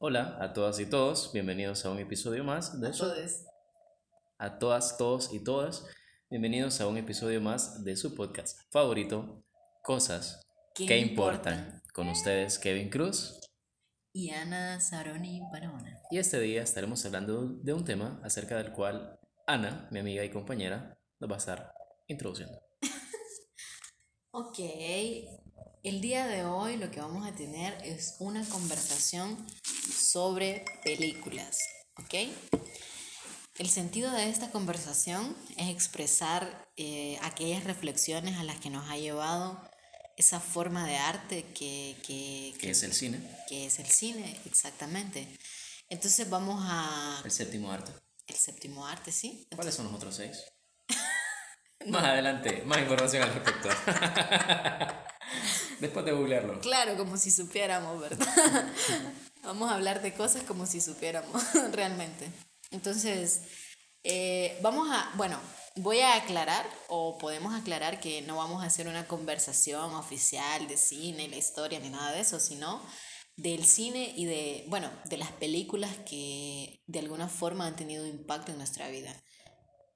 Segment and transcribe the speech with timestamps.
[0.00, 3.02] Hola a todas y todos, bienvenidos a un episodio más de su...
[3.02, 3.46] Todos.
[4.38, 5.84] A todas, todos y todas,
[6.30, 9.42] bienvenidos a un episodio más de su podcast favorito,
[9.82, 11.82] Cosas ¿Qué que importan.
[11.92, 13.40] Con ustedes, Kevin Cruz.
[14.12, 15.98] Y Ana Saroni Barahona.
[16.12, 19.18] Y este día estaremos hablando de un tema acerca del cual
[19.48, 21.74] Ana, mi amiga y compañera, nos va a estar
[22.06, 22.56] introduciendo.
[24.30, 24.58] Ok,
[25.88, 31.58] el día de hoy lo que vamos a tener es una conversación sobre películas,
[31.96, 32.14] ¿ok?
[33.58, 38.98] El sentido de esta conversación es expresar eh, aquellas reflexiones a las que nos ha
[38.98, 39.58] llevado
[40.18, 43.20] esa forma de arte que, que, ¿Qué es el cine?
[43.48, 45.26] que es el cine, exactamente.
[45.88, 47.22] Entonces vamos a...
[47.24, 47.92] El séptimo arte.
[48.26, 49.48] El séptimo arte, ¿sí?
[49.56, 50.44] ¿Cuáles son los otros seis?
[51.86, 53.70] Más adelante, más información al respecto.
[55.80, 56.60] Después de googlearlo.
[56.60, 58.26] Claro, como si supiéramos, ¿verdad?
[59.42, 61.42] Vamos a hablar de cosas como si supiéramos
[61.72, 62.30] realmente.
[62.70, 63.42] Entonces,
[64.04, 65.40] eh, vamos a, bueno,
[65.76, 70.76] voy a aclarar o podemos aclarar que no vamos a hacer una conversación oficial de
[70.76, 72.82] cine, la historia ni nada de eso, sino
[73.36, 78.52] del cine y de, bueno, de las películas que de alguna forma han tenido impacto
[78.52, 79.14] en nuestra vida.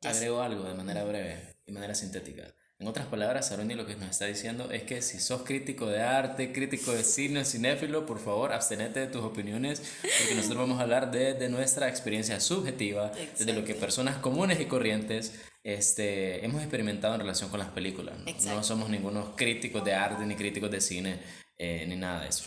[0.03, 2.55] Agrego algo de manera breve y manera sintética.
[2.83, 6.03] En otras palabras, Aroni lo que nos está diciendo es que si sos crítico de
[6.03, 10.83] arte, crítico de cine, cinéfilo, por favor, abstenete de tus opiniones, porque nosotros vamos a
[10.83, 16.61] hablar de, de nuestra experiencia subjetiva, desde lo que personas comunes y corrientes este, hemos
[16.61, 18.19] experimentado en relación con las películas.
[18.19, 18.25] ¿no?
[18.25, 18.65] No Exacto.
[18.65, 21.23] somos ningunos críticos de arte, ni críticos de cine,
[21.59, 22.47] eh, ni nada de eso.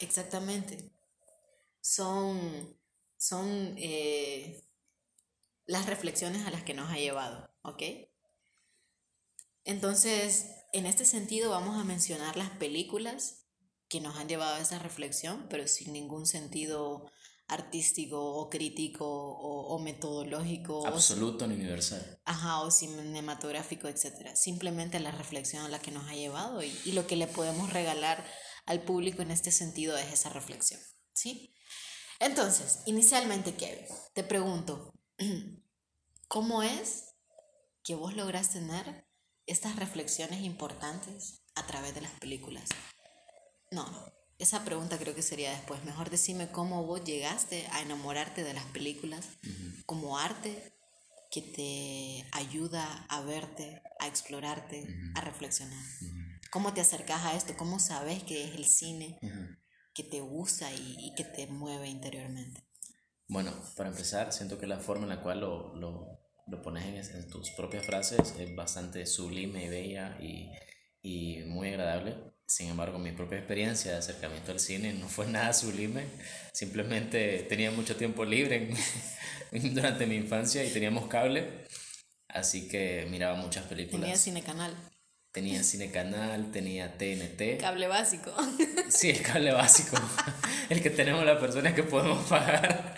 [0.00, 0.90] Exactamente.
[1.82, 2.78] Son,
[3.18, 4.64] son eh,
[5.66, 7.82] las reflexiones a las que nos ha llevado, ¿ok?
[9.64, 13.46] Entonces, en este sentido vamos a mencionar las películas
[13.88, 17.10] que nos han llevado a esa reflexión, pero sin ningún sentido
[17.46, 22.20] artístico o crítico o, o metodológico o, Absoluto ni universal.
[22.24, 24.34] ajá, o cinematográfico, etc.
[24.34, 27.72] Simplemente la reflexión a la que nos ha llevado y, y lo que le podemos
[27.72, 28.24] regalar
[28.64, 30.80] al público en este sentido es esa reflexión,
[31.12, 31.54] ¿sí?
[32.18, 33.84] Entonces, inicialmente, Kevin,
[34.14, 34.94] te pregunto,
[36.28, 37.14] ¿cómo es
[37.82, 39.06] que vos lográs tener
[39.46, 42.68] estas reflexiones importantes a través de las películas?
[43.70, 43.84] No,
[44.38, 45.84] esa pregunta creo que sería después.
[45.84, 49.26] Mejor decime cómo vos llegaste a enamorarte de las películas
[49.86, 50.72] como arte
[51.30, 55.84] que te ayuda a verte, a explorarte, a reflexionar.
[56.50, 57.56] ¿Cómo te acercas a esto?
[57.56, 59.18] ¿Cómo sabes que es el cine
[59.92, 62.64] que te gusta y, y que te mueve interiormente?
[63.26, 67.16] Bueno, para empezar, siento que la forma en la cual lo, lo, lo pones en,
[67.16, 70.50] en tus propias frases es bastante sublime y bella y,
[71.02, 72.16] y muy agradable.
[72.46, 76.06] Sin embargo, mi propia experiencia de acercamiento al cine no fue nada sublime.
[76.52, 78.74] Simplemente tenía mucho tiempo libre
[79.52, 81.64] durante mi infancia y teníamos cable.
[82.28, 84.00] Así que miraba muchas películas.
[84.02, 84.74] Tenía cine canal,
[85.34, 87.58] Tenía Cine Canal, tenía TNT.
[87.60, 88.32] cable básico.
[88.88, 89.96] Sí, el cable básico.
[90.70, 92.94] El que tenemos las personas que podemos pagar.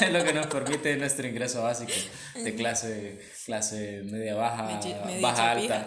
[0.00, 1.92] es lo que nos permite nuestro ingreso básico
[2.34, 5.84] de clase, clase media baja, Media- media baja alta.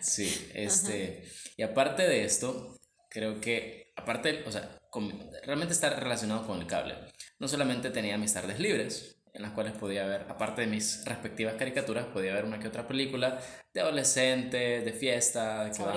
[0.00, 1.28] sí, este.
[1.56, 2.78] Y aparte de esto,
[3.10, 6.94] creo que, aparte, o sea, con- realmente está relacionado con el cable.
[7.38, 11.54] No solamente tenía mis tardes libres, en las cuales podía ver, aparte de mis respectivas
[11.54, 13.40] caricaturas, podía ver una que otra película
[13.72, 15.94] de adolescente, de fiesta, que van-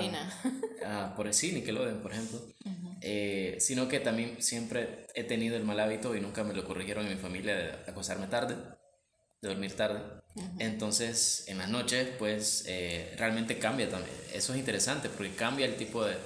[0.86, 2.40] ah, por el cine, Nickelodeon, por ejemplo.
[3.00, 7.04] Eh, sino que también siempre he tenido el mal hábito y nunca me lo corrigieron
[7.06, 8.54] en mi familia de acostarme tarde,
[9.42, 10.00] de dormir tarde.
[10.60, 14.14] Entonces, en las noches, pues eh, realmente cambia también.
[14.32, 16.16] Eso es interesante porque cambia el tipo de,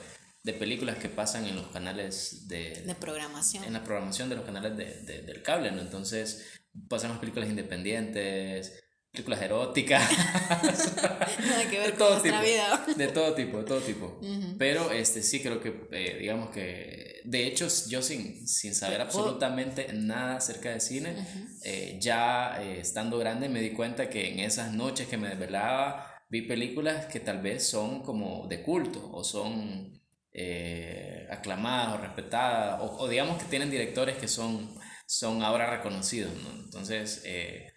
[0.44, 3.65] de películas que pasan en los canales de, De programación.
[3.65, 5.81] en la programación de los canales de, de- del cable, ¿no?
[5.81, 6.47] Entonces,
[6.89, 10.11] pasan las películas independientes, películas eróticas.
[11.47, 12.87] Nada que de ver con todo tipo, vida.
[12.97, 14.21] de todo tipo, de todo tipo.
[14.59, 19.93] Pero este sí creo que, eh, digamos que, de hecho, yo sin, sin saber absolutamente
[19.93, 21.17] nada acerca de cine,
[21.65, 26.13] eh, ya eh, estando grande me di cuenta que en esas noches que me desvelaba
[26.29, 30.01] vi películas que tal vez son como de culto o son
[30.33, 34.69] eh, aclamadas o respetadas o, o digamos que tienen directores que son,
[35.07, 36.51] son ahora reconocidos, ¿no?
[36.65, 37.73] Entonces, eh,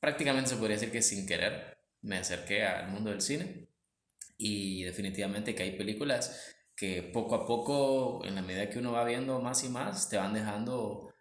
[0.00, 3.68] prácticamente se podría decir que sin querer me acerqué al mundo del cine
[4.38, 9.04] y definitivamente que hay películas que poco a poco, en la medida que uno va
[9.04, 11.12] viendo más y más, te van dejando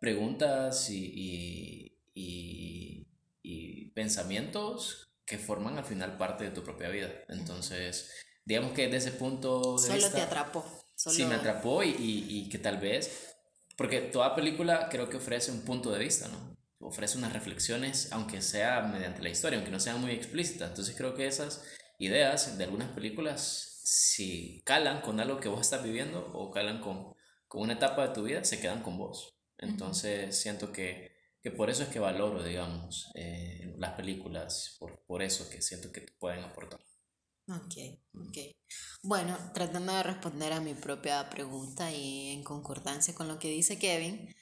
[0.00, 3.06] preguntas y, y, y-
[3.42, 7.10] y pensamientos que forman al final parte de tu propia vida.
[7.28, 8.10] Entonces,
[8.44, 10.16] digamos que desde ese punto de Solo vista...
[10.16, 10.64] te atrapó.
[10.96, 13.27] Sí, me atrapó y, y, que tal vez,
[13.78, 16.58] porque toda película creo que ofrece un punto de vista, ¿no?
[16.80, 20.70] Ofrece unas reflexiones, aunque sea mediante la historia, aunque no sean muy explícitas.
[20.70, 21.64] Entonces creo que esas
[22.00, 27.14] ideas de algunas películas, si calan con algo que vos estás viviendo o calan con,
[27.46, 29.38] con una etapa de tu vida, se quedan con vos.
[29.58, 35.22] Entonces siento que, que, por eso es que valoro, digamos, eh, las películas, por, por
[35.22, 36.80] eso que siento que pueden aportar.
[37.46, 37.74] Ok,
[38.14, 38.38] ok.
[39.02, 43.78] Bueno, tratando de responder a mi propia pregunta y en concordancia con lo que dice
[43.78, 44.34] Kevin,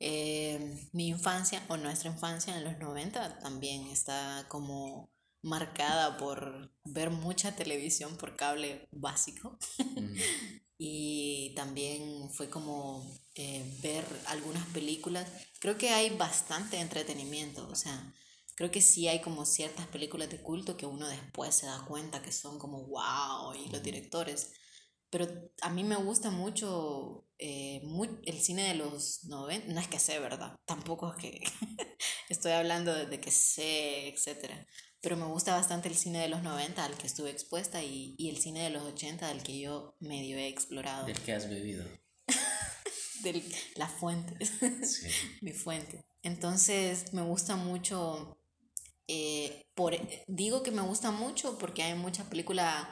[0.00, 5.10] eh, mi infancia o nuestra infancia en los 90 también está como
[5.42, 9.58] marcada por ver mucha televisión por cable básico
[10.78, 13.04] y también fue como
[13.34, 15.28] eh, ver algunas películas.
[15.60, 18.14] Creo que hay bastante entretenimiento, o sea,
[18.58, 22.22] creo que sí hay como ciertas películas de culto que uno después se da cuenta
[22.22, 24.50] que son como wow y los directores.
[25.10, 25.28] Pero
[25.62, 27.80] a mí me gusta mucho eh,
[28.24, 30.56] el cine de los 90, no es que sé, ¿verdad?
[30.64, 31.40] Tampoco es que
[32.28, 34.66] estoy hablando de, que sé, etcétera.
[35.00, 38.28] Pero me gusta bastante el cine de los 90 al que estuve expuesta y, y
[38.28, 41.06] el cine de los 80 al que yo medio he explorado.
[41.06, 41.84] Del que has bebido.
[43.22, 43.40] de
[43.76, 44.44] la fuente.
[44.84, 45.06] Sí.
[45.42, 46.04] Mi fuente.
[46.22, 48.37] Entonces me gusta mucho
[49.08, 49.96] eh, por,
[50.26, 52.88] digo que me gusta mucho porque hay mucha película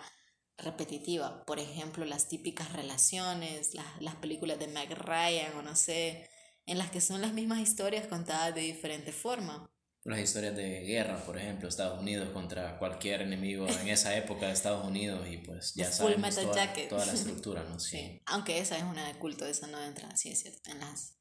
[0.59, 1.45] repetitiva.
[1.45, 6.29] Por ejemplo, las típicas relaciones, las, las películas de Meg Ryan o no sé,
[6.65, 9.71] en las que son las mismas historias contadas de diferente forma.
[10.05, 14.53] Las historias de guerra, por ejemplo, Estados Unidos contra cualquier enemigo en esa época de
[14.53, 17.79] Estados Unidos y pues ya sabemos toda, toda, la estructura, ¿no?
[17.79, 18.23] Sí.
[18.27, 21.19] Aunque esa es una de culto, esa no entra, sí es cierto, en las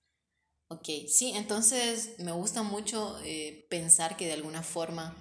[0.67, 5.15] Ok, sí, entonces me gusta mucho eh, pensar que de alguna forma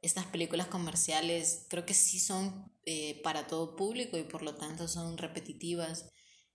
[0.00, 4.88] estas películas comerciales creo que sí son eh, para todo público y por lo tanto
[4.88, 6.06] son repetitivas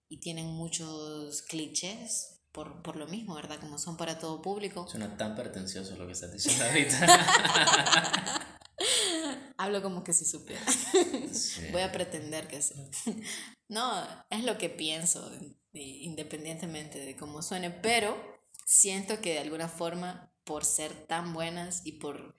[0.07, 3.59] y tienen muchos clichés por, por lo mismo, ¿verdad?
[3.59, 4.87] Como son para todo público.
[4.87, 8.57] Suena tan pretencioso lo que estás diciendo ahorita.
[9.57, 10.61] Hablo como que si supiera.
[11.71, 12.73] Voy a pretender que sí.
[13.69, 15.31] No, es lo que pienso,
[15.73, 18.30] independientemente de cómo suene, pero
[18.65, 22.35] siento que de alguna forma, por ser tan buenas y por,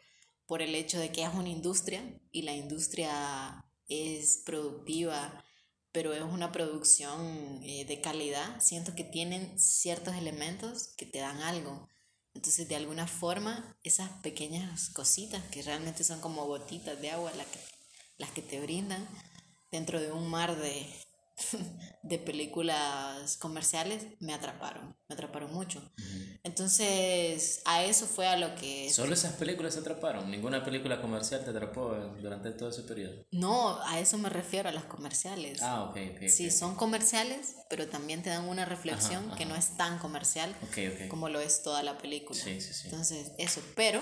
[0.46, 5.44] por el hecho de que es una industria y la industria es productiva,
[5.92, 11.40] pero es una producción eh, de calidad, siento que tienen ciertos elementos que te dan
[11.42, 11.88] algo.
[12.34, 17.46] Entonces, de alguna forma, esas pequeñas cositas que realmente son como gotitas de agua las
[17.46, 17.58] que,
[18.16, 19.06] las que te brindan
[19.70, 20.86] dentro de un mar de,
[22.02, 25.82] de películas comerciales me atraparon, me atraparon mucho.
[26.44, 28.90] Entonces, a eso fue a lo que...
[28.90, 30.30] ¿Solo esas películas se atraparon?
[30.30, 33.24] ¿Ninguna película comercial te atrapó durante todo ese periodo?
[33.30, 35.62] No, a eso me refiero, a las comerciales.
[35.62, 36.28] Ah, ok, ok.
[36.28, 40.54] Sí, son comerciales, pero también te dan una reflexión que no es tan comercial
[41.08, 42.38] como lo es toda la película.
[42.38, 42.88] Sí, sí, sí.
[42.88, 44.00] Entonces, eso, pero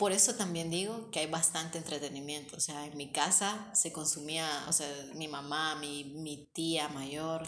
[0.00, 2.56] por eso también digo que hay bastante entretenimiento.
[2.56, 7.46] O sea, en mi casa se consumía, o sea, mi mamá, mi, mi tía mayor,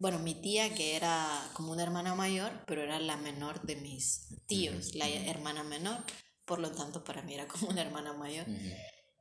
[0.00, 4.26] bueno, mi tía que era como una hermana mayor, pero era la menor de mis
[4.46, 5.98] tíos, la hermana menor,
[6.44, 8.46] por lo tanto para mí era como una hermana mayor.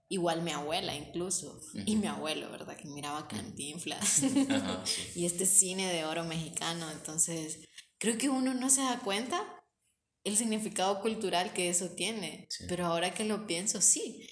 [0.10, 2.76] Igual mi abuela incluso, y mi abuelo, ¿verdad?
[2.78, 4.24] Que miraba Cantinflas
[5.16, 7.60] y este cine de oro mexicano, entonces
[8.00, 9.61] creo que uno no se da cuenta
[10.24, 12.48] el significado cultural que eso tiene.
[12.68, 14.28] Pero ahora que lo pienso, sí.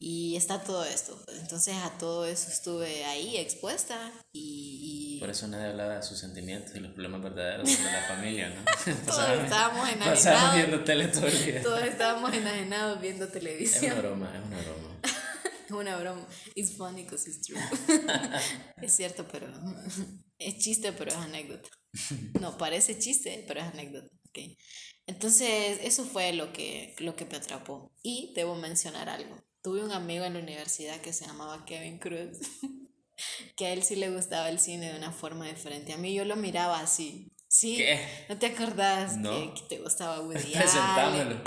[0.00, 1.20] Y está todo esto.
[1.40, 5.18] Entonces a todo eso estuve ahí expuesta y...
[5.18, 8.64] Por eso nadie hablaba de sus sentimientos y los problemas verdaderos de la familia, ¿no?
[9.04, 10.54] todos estábamos enajenados.
[10.54, 11.62] viendo tele todo el día.
[11.62, 13.84] Todos estábamos enajenados viendo televisión.
[13.84, 15.00] Es una broma, es una broma.
[15.02, 16.28] es una broma.
[16.54, 17.58] It's funny because it's true.
[18.80, 19.48] es cierto, pero...
[20.38, 21.68] Es chiste, pero es anécdota.
[22.40, 24.08] No, parece chiste, pero es anécdota.
[24.28, 24.56] Okay.
[25.08, 27.90] Entonces, eso fue lo que, lo que me atrapó.
[28.02, 29.42] Y debo mencionar algo.
[29.62, 32.38] Tuve un amigo en la universidad que se llamaba Kevin Cruz,
[33.56, 35.94] que a él sí le gustaba el cine de una forma diferente.
[35.94, 37.32] A mí yo lo miraba así.
[37.48, 37.78] ¿Sí?
[37.78, 38.06] ¿Qué?
[38.28, 41.42] ¿No te acordás que, te gustaba Woody Allen?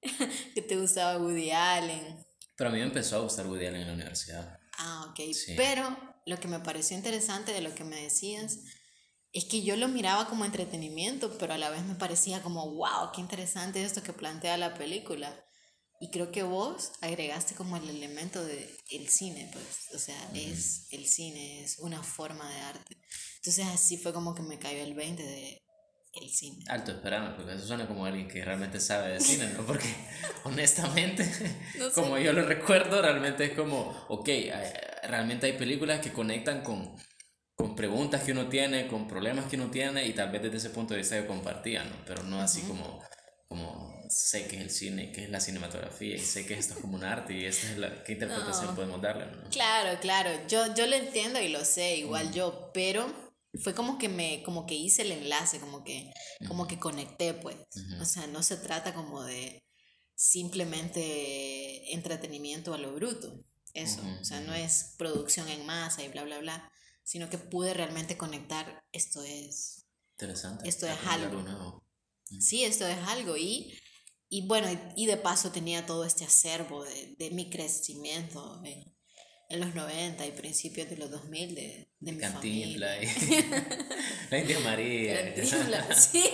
[0.54, 2.24] que te gustaba Woody Allen.
[2.56, 4.58] Pero a mí me empezó a gustar Woody Allen en la universidad.
[4.78, 5.20] Ah, ok.
[5.58, 8.60] Pero lo que me pareció interesante de lo que me decías
[9.34, 13.10] es que yo lo miraba como entretenimiento, pero a la vez me parecía como, wow,
[13.12, 15.44] qué interesante esto que plantea la película.
[16.00, 20.86] Y creo que vos agregaste como el elemento de el cine, pues, o sea, es
[20.90, 22.96] el cine, es una forma de arte.
[23.36, 25.62] Entonces así fue como que me cayó el 20 de
[26.12, 26.64] el cine.
[26.68, 29.66] Alto, esperamos, porque eso suena como alguien que realmente sabe de cine, ¿no?
[29.66, 29.92] Porque
[30.44, 31.28] honestamente,
[31.94, 34.28] como yo lo recuerdo, realmente es como, ok,
[35.04, 36.94] realmente hay películas que conectan con
[37.56, 40.70] con preguntas que uno tiene, con problemas que uno tiene y tal vez desde ese
[40.70, 41.96] punto de vista yo compartía, ¿no?
[42.04, 43.00] Pero no así como,
[43.48, 46.80] como sé que es el cine, que es la cinematografía y sé que esto es
[46.80, 49.48] como un arte y esta es la, qué interpretación podemos darle, ¿no?
[49.50, 53.06] Claro, claro, yo, yo lo entiendo y lo sé, igual yo, pero
[53.62, 56.12] fue como que me, como que hice el enlace, como que,
[56.48, 57.56] como que conecté, pues.
[58.00, 59.62] O sea, no se trata como de
[60.16, 63.44] simplemente entretenimiento a lo bruto,
[63.74, 66.70] eso, o sea, no es producción en masa y bla, bla, bla
[67.04, 69.86] sino que pude realmente conectar, esto es...
[70.12, 70.68] Interesante.
[70.68, 71.84] Esto es algo.
[72.40, 73.36] Sí, esto es algo.
[73.36, 73.78] Y,
[74.28, 78.96] y bueno, y, de paso tenía todo este acervo de, de mi crecimiento en,
[79.48, 82.88] en, los 90 y principios de los 2000 de, de mi familia.
[84.30, 85.34] la India María.
[85.68, 86.24] La sí.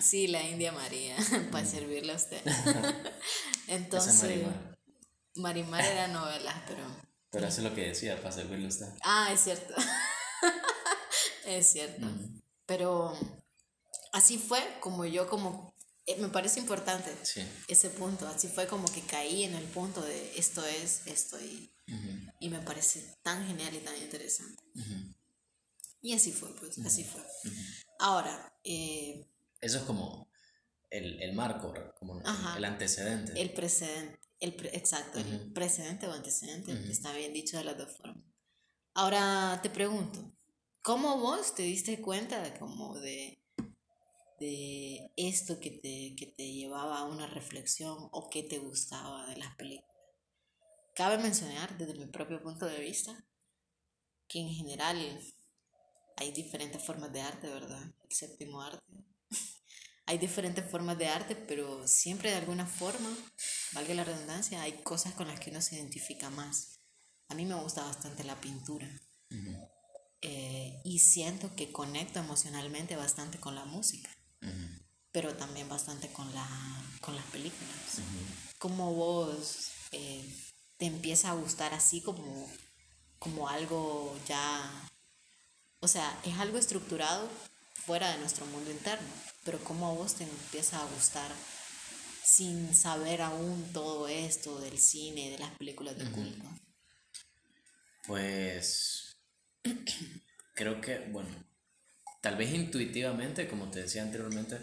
[0.00, 1.16] sí, la India María,
[1.50, 2.40] para servirle a usted.
[3.66, 4.78] Entonces, Marimar.
[5.34, 8.86] Marimar era novela, pero pero es lo que decía, para servirle a usted.
[9.02, 9.74] Ah, es cierto.
[11.46, 12.06] es cierto.
[12.66, 13.18] Pero
[14.12, 15.74] así fue como yo como
[16.08, 17.10] eh, me parece importante
[17.68, 18.26] ese punto.
[18.26, 21.70] Así fue como que caí en el punto de esto es, esto y,
[22.40, 24.62] y me parece tan genial y tan interesante.
[26.00, 27.20] Y así fue, pues, así fue.
[27.98, 29.28] Ahora, eh,
[29.60, 30.30] eso es como
[30.88, 32.22] el, el marco, como
[32.56, 33.38] el antecedente.
[33.38, 34.17] El precedente.
[34.40, 38.24] El exacto, el precedente o antecedente, está bien dicho de las dos formas.
[38.94, 40.32] Ahora te pregunto,
[40.82, 43.42] ¿cómo vos te diste cuenta de como de,
[44.38, 49.36] de esto que te, que te llevaba a una reflexión o que te gustaba de
[49.36, 49.96] las películas?
[50.94, 53.24] Cabe mencionar desde mi propio punto de vista
[54.28, 54.96] que en general
[56.16, 57.82] hay diferentes formas de arte, ¿verdad?
[58.08, 58.84] El séptimo arte
[60.06, 63.14] hay diferentes formas de arte, pero siempre de alguna forma,
[63.72, 66.78] valga la redundancia, hay cosas con las que uno se identifica más.
[67.28, 68.88] A mí me gusta bastante la pintura.
[70.20, 74.10] Eh, y siento que conecto emocionalmente bastante con la música,
[75.12, 76.48] pero también bastante con, la,
[77.00, 78.00] con las películas.
[78.58, 80.24] Como vos eh,
[80.78, 82.50] te empieza a gustar así como,
[83.18, 84.88] como algo ya,
[85.80, 87.28] o sea, es algo estructurado
[87.74, 89.08] fuera de nuestro mundo interno
[89.48, 91.30] pero cómo a vos te empieza a gustar
[92.28, 96.44] sin saber aún todo esto del cine, de las películas de culto?
[98.06, 99.16] Pues
[100.54, 101.30] creo que, bueno,
[102.20, 104.58] tal vez intuitivamente, como te decía anteriormente,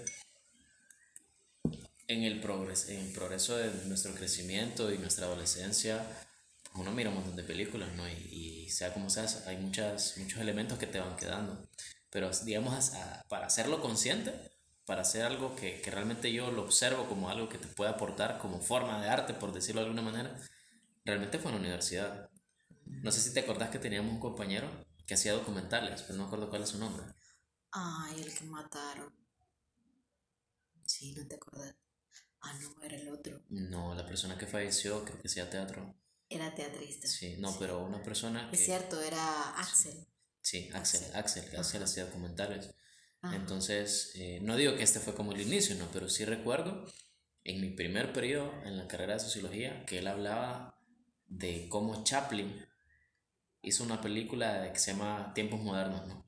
[2.07, 6.05] en el progreso, en el progreso de nuestro crecimiento y nuestra adolescencia,
[6.75, 8.07] uno mira un montón de películas, ¿no?
[8.07, 11.67] Y, sea como sea, hay muchas, muchos elementos que te van quedando.
[12.11, 12.91] Pero, digamos,
[13.27, 14.54] para hacerlo consciente,
[14.85, 18.37] para hacer algo que, que, realmente yo lo observo como algo que te puede aportar
[18.37, 20.39] como forma de arte, por decirlo de alguna manera,
[21.03, 22.29] realmente fue en la universidad.
[22.85, 24.69] No sé si te acordás que teníamos un compañero
[25.05, 27.05] que hacía documentales, pero no me acuerdo cuál es su nombre.
[27.71, 29.13] Ay, el que mataron.
[30.85, 31.75] Sí, no te acordás.
[32.41, 33.41] Ah, no, era el otro.
[33.49, 35.95] No, la persona que falleció creo que hacía teatro.
[36.29, 37.07] Era teatrista.
[37.07, 38.55] Sí, no, pero una persona que...
[38.55, 40.07] Es cierto, era Axel.
[40.41, 42.69] Sí, Axel, Axel, que hacía documentales.
[43.33, 45.87] Entonces, eh, no digo que este fue como el inicio, ¿no?
[45.91, 46.85] Pero sí recuerdo
[47.43, 50.79] en mi primer periodo en la carrera de sociología que él hablaba
[51.27, 52.65] de cómo Chaplin
[53.61, 56.25] hizo una película que se llama Tiempos Modernos, ¿no?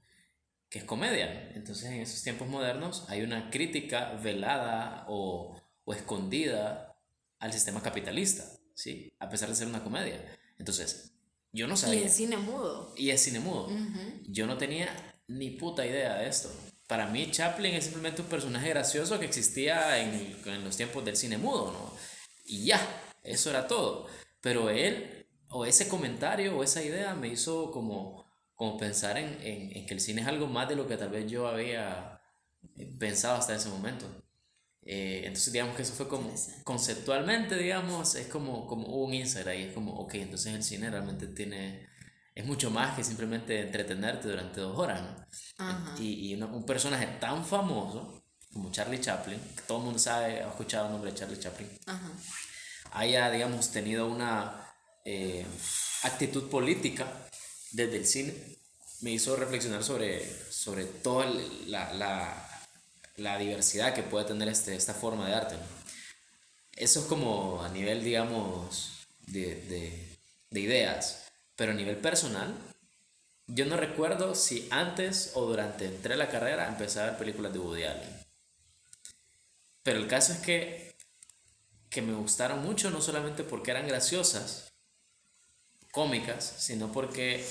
[0.69, 1.51] Que es comedia.
[1.53, 6.99] Entonces, en esos tiempos modernos hay una crítica velada o, o escondida
[7.39, 9.13] al sistema capitalista, ¿sí?
[9.19, 10.19] A pesar de ser una comedia.
[10.57, 11.13] Entonces,
[11.53, 12.01] yo no sabía.
[12.01, 12.93] Y es cine mudo.
[12.97, 13.69] Y es cine mudo.
[14.27, 14.89] Yo no tenía
[15.27, 16.51] ni puta idea de esto
[16.87, 21.17] para mí Chaplin es simplemente un personaje gracioso que existía en, en, los tiempos del
[21.17, 21.93] cine mudo, ¿no?
[22.45, 22.79] Y ya,
[23.23, 24.07] eso era todo.
[24.41, 28.25] Pero él, o ese comentario, o esa idea me hizo como,
[28.55, 31.09] como pensar en, en, en que el cine es algo más de lo que tal
[31.09, 32.21] vez yo había
[32.77, 34.05] eh, pensado hasta ese momento.
[34.83, 39.63] Eh, entonces, digamos que eso fue como, conceptualmente, digamos, es como, como un insight ahí,
[39.63, 41.89] es como, ok, entonces el cine realmente tiene
[42.37, 45.95] es mucho más que simplemente entretenerte durante dos horas, ¿no?
[45.99, 50.47] Y, y un personaje tan famoso como Charlie Chaplin, que todo el mundo sabe, ha
[50.47, 51.67] escuchado el nombre de Charlie Chaplin,
[52.91, 54.71] haya, digamos, tenido una
[55.03, 55.47] eh,
[56.03, 57.07] actitud política
[57.71, 58.35] desde el cine,
[59.01, 61.25] me hizo reflexionar sobre, sobre toda
[61.65, 62.61] la, la,
[63.15, 65.55] la diversidad que puede tener este, esta forma de arte.
[65.55, 65.61] ¿no?
[66.73, 70.19] Eso es como a nivel, digamos, de, de,
[70.51, 71.26] de ideas.
[71.57, 72.55] Pero a nivel personal,
[73.47, 77.51] yo no recuerdo si antes o durante entré a la carrera empecé a ver películas
[77.51, 78.27] de Woody Allen.
[79.83, 80.95] Pero el caso es que,
[81.89, 84.73] que me gustaron mucho, no solamente porque eran graciosas,
[85.91, 87.43] cómicas, sino porque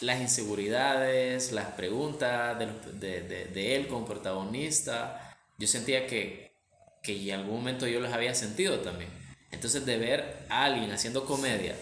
[0.00, 6.56] las inseguridades, las preguntas de, de, de, él como protagonista, yo sentía que,
[7.02, 9.23] que en algún momento yo los había sentido también.
[9.54, 11.76] Entonces de ver a alguien haciendo comedia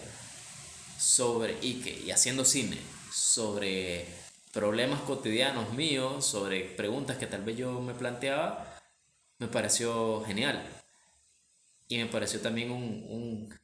[0.97, 2.77] sobre, y, que, y haciendo cine
[3.11, 4.05] sobre
[4.53, 8.79] problemas cotidianos míos, sobre preguntas que tal vez yo me planteaba,
[9.39, 10.63] me pareció genial.
[11.87, 13.59] Y me pareció también un, un,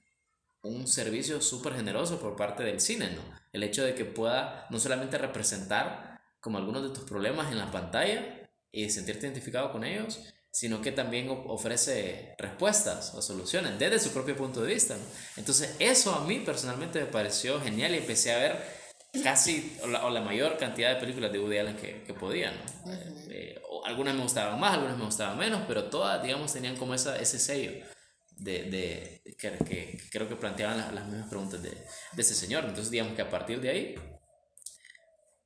[0.64, 3.22] un servicio súper generoso por parte del cine, ¿no?
[3.54, 7.72] El hecho de que pueda no solamente representar como algunos de tus problemas en la
[7.72, 10.20] pantalla y sentirte identificado con ellos,
[10.52, 14.96] sino que también ofrece respuestas o soluciones desde su propio punto de vista.
[14.96, 15.04] ¿no?
[15.38, 18.80] Entonces eso a mí personalmente me pareció genial y empecé a ver
[19.24, 22.52] casi o la, o la mayor cantidad de películas de Woody Allen que, que podía.
[22.52, 22.94] ¿no?
[23.30, 27.18] Eh, algunas me gustaban más, algunas me gustaban menos, pero todas, digamos, tenían como esa,
[27.18, 27.72] ese sello
[28.38, 32.66] de, de que, que, creo que planteaban las, las mismas preguntas de, de, ese señor.
[32.66, 33.96] Entonces, digamos que a partir de ahí,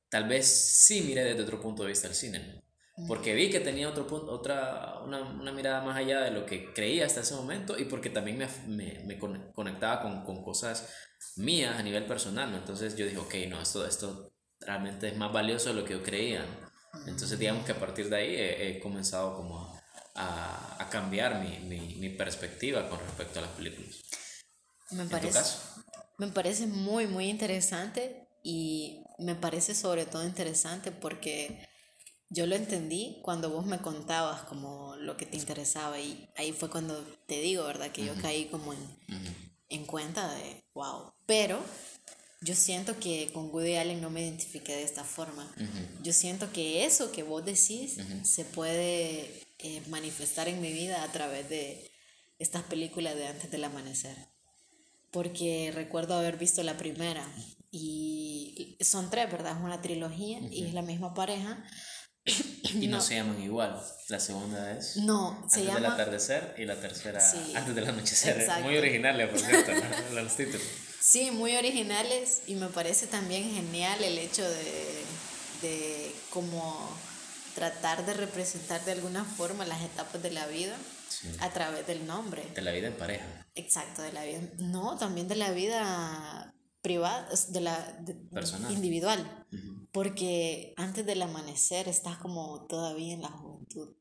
[0.08, 2.63] tal vez sí miré desde otro punto de vista el cine,
[3.08, 6.72] porque vi que tenía otro punto, otra, una, una, mirada más allá de lo que
[6.72, 10.88] creía hasta ese momento y porque también me, me, me conectaba con, con, cosas
[11.36, 12.58] mías a nivel personal, ¿no?
[12.58, 16.02] Entonces yo dije, ok, no, esto, esto realmente es más valioso de lo que yo
[16.04, 16.46] creía,
[17.08, 19.76] Entonces digamos que a partir de ahí he, he comenzado como
[20.14, 24.02] a, a cambiar mi, mi, mi, perspectiva con respecto a las películas.
[24.92, 25.40] Me parece,
[26.18, 31.73] me parece muy, muy interesante y me parece sobre todo interesante porque
[32.30, 36.70] yo lo entendí cuando vos me contabas como lo que te interesaba y ahí fue
[36.70, 37.92] cuando te digo, ¿verdad?
[37.92, 38.80] Que yo caí como en,
[39.68, 41.60] en cuenta de, wow, pero
[42.44, 45.50] yo siento que con Woody Allen no me identifiqué de esta forma.
[46.02, 51.10] Yo siento que eso que vos decís se puede eh, manifestar en mi vida a
[51.10, 51.90] través de
[52.38, 54.16] estas películas de Antes del Amanecer.
[55.10, 57.26] Porque recuerdo haber visto la primera
[57.70, 59.56] y son tres, ¿verdad?
[59.56, 61.64] Es una trilogía y es la misma pareja.
[62.26, 63.78] Y no, se llaman igual.
[64.08, 64.96] La segunda es.
[64.96, 67.22] No, se antes del atardecer y la tercera
[67.54, 68.48] antes del anochecer.
[68.62, 69.72] Muy originales, por cierto,
[70.14, 70.62] los títulos.
[71.00, 75.04] Sí, muy originales y me parece también genial el hecho de,
[75.60, 76.90] de como
[77.54, 80.74] tratar de representar de alguna forma las etapas de la vida
[81.40, 82.42] a través del nombre.
[82.54, 83.24] De la vida en pareja.
[83.54, 84.40] Exacto, de la vida.
[84.58, 87.98] No, también de la vida privada, de la
[88.32, 88.72] Personal.
[88.72, 89.46] individual.
[89.94, 93.94] Porque antes del amanecer estás como todavía en la juventud,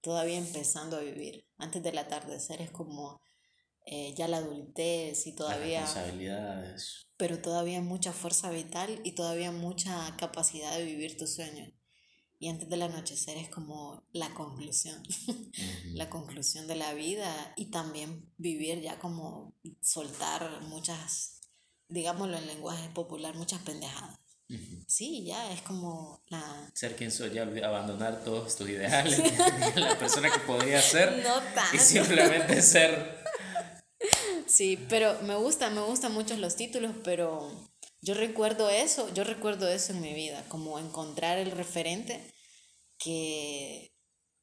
[0.00, 1.46] todavía empezando a vivir.
[1.58, 3.20] Antes del atardecer es como
[3.86, 5.82] eh, ya la adultez y todavía...
[5.82, 7.06] Las responsabilidades.
[7.16, 11.72] Pero todavía mucha fuerza vital y todavía mucha capacidad de vivir tu sueño.
[12.40, 15.00] Y antes del anochecer es como la conclusión,
[15.94, 21.42] la conclusión de la vida y también vivir ya como soltar muchas,
[21.86, 24.18] digámoslo en lenguaje popular, muchas pendejadas.
[24.86, 26.70] Sí, ya es como la...
[26.74, 29.18] Ser quien soy, ya abandonar todos tus ideales,
[29.76, 31.40] la persona que podría ser no
[31.74, 33.18] y simplemente ser...
[34.46, 37.52] Sí, pero me gusta, me gustan mucho los títulos, pero
[38.00, 42.32] yo recuerdo eso, yo recuerdo eso en mi vida, como encontrar el referente
[42.98, 43.92] que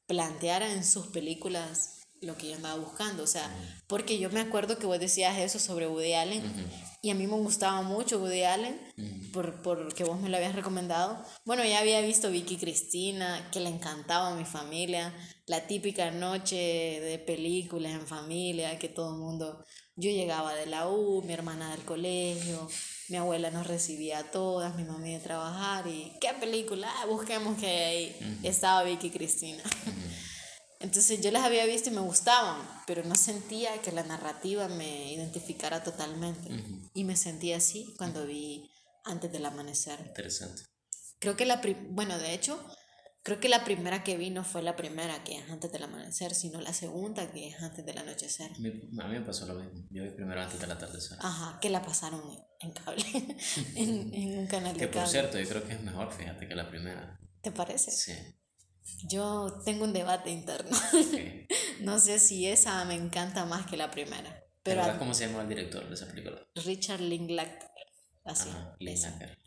[0.06, 3.50] planteara en sus películas lo que yo andaba buscando, o sea,
[3.86, 6.42] porque yo me acuerdo que vos decías eso sobre Woody Allen
[7.02, 8.80] y a mí me gustaba mucho Woody Allen
[9.32, 11.22] por, porque vos me lo habías recomendado.
[11.44, 15.14] Bueno, ya había visto Vicky Cristina, que le encantaba a mi familia,
[15.46, 20.88] la típica noche de películas en familia, que todo el mundo, yo llegaba de la
[20.88, 22.68] U, mi hermana del colegio,
[23.08, 26.90] mi abuela nos recibía a todas, mi mamá a trabajar y ¿qué película?
[26.98, 29.62] Ah, busquemos que ahí estaba Vicky Cristina.
[30.86, 35.12] Entonces yo las había visto y me gustaban, pero no sentía que la narrativa me
[35.12, 36.48] identificara totalmente.
[36.94, 38.70] Y me sentí así cuando vi
[39.04, 39.98] Antes del Amanecer.
[40.06, 40.62] Interesante.
[41.18, 42.64] Creo que la, bueno, de hecho,
[43.24, 46.32] Creo que la primera que vi no fue la primera, que es antes del amanecer,
[46.32, 48.52] sino la segunda, que es antes del anochecer.
[48.52, 48.70] A mí,
[49.08, 49.84] me pasó lo mismo.
[49.90, 51.18] Yo vi primero antes del atardecer.
[51.20, 52.22] Ajá, que la pasaron
[52.60, 53.04] en cable,
[53.74, 54.90] en, en, un canal de cable.
[54.90, 57.18] Que por cierto, yo creo que es mejor, fíjate, que la primera.
[57.42, 57.90] ¿Te parece?
[57.90, 58.12] Sí.
[59.08, 60.76] Yo tengo un debate interno.
[61.80, 64.44] no sé si esa me encanta más que la primera.
[64.62, 66.46] Pero cómo se llama el director de esa película?
[66.54, 67.70] Richard Linklater.
[68.24, 68.48] Así.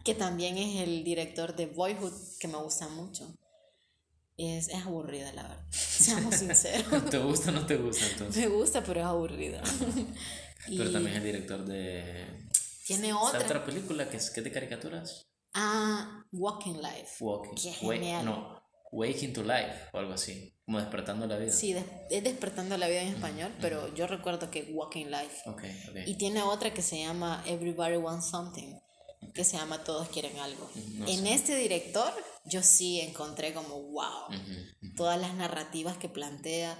[0.06, 3.28] que también es el director de Boyhood, que me gusta mucho
[4.40, 5.66] es, es aburrida, la verdad.
[5.70, 7.06] Seamos sinceros.
[7.10, 8.44] ¿Te gusta o no te gusta entonces?
[8.44, 9.62] Me gusta, pero es aburrida.
[10.68, 12.48] pero también es el director de.
[12.86, 13.42] Tiene otra.
[13.42, 15.28] otra película que es, que de caricaturas?
[15.54, 17.18] Ah, Walking Life.
[17.20, 17.56] Walking.
[17.56, 18.26] Qué genial.
[18.26, 18.59] no,
[18.92, 20.56] Waking to Life o algo así.
[20.66, 21.52] Como despertando la vida.
[21.52, 21.76] Sí,
[22.10, 25.50] es despertando la vida en español, pero yo recuerdo que Walking Life.
[25.50, 26.04] Okay, okay.
[26.06, 28.76] Y tiene otra que se llama Everybody Wants Something
[29.34, 30.70] que se llama Todos quieren algo.
[31.08, 32.12] en este director
[32.46, 34.28] yo sí encontré como, wow,
[34.96, 36.78] todas las narrativas que plantea.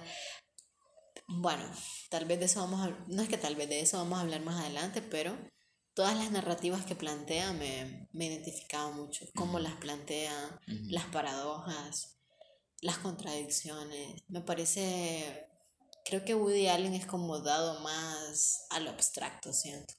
[1.28, 1.62] Bueno,
[2.08, 4.22] tal vez de eso vamos a, no es que tal vez de eso vamos a
[4.22, 5.36] hablar más adelante, pero
[6.00, 10.58] todas las narrativas que plantea me, me identificaba mucho, cómo las plantea,
[10.88, 12.16] las paradojas,
[12.80, 14.22] las contradicciones.
[14.28, 15.46] Me parece,
[16.06, 19.92] creo que Woody Allen es como dado más a lo abstracto, siento.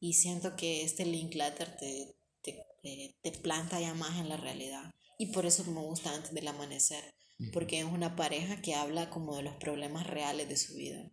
[0.00, 4.94] Y siento que este Linklater te, te, te, planta ya más en la realidad.
[5.18, 7.14] Y por eso me gusta antes del amanecer,
[7.52, 11.10] porque es una pareja que habla como de los problemas reales de su vida.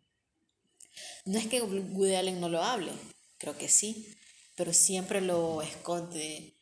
[1.25, 2.93] No es que Woody Allen no lo hable,
[3.43, 4.08] creo que sí,
[4.56, 6.53] pero siempre lo esconde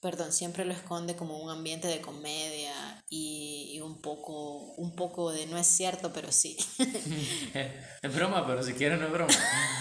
[0.00, 5.46] perdón, siempre lo esconde como un ambiente de comedia y, un, poco, un poco de
[5.46, 6.56] no es cierto, pero sí.
[8.02, 9.32] es broma, pero si quieres no es broma.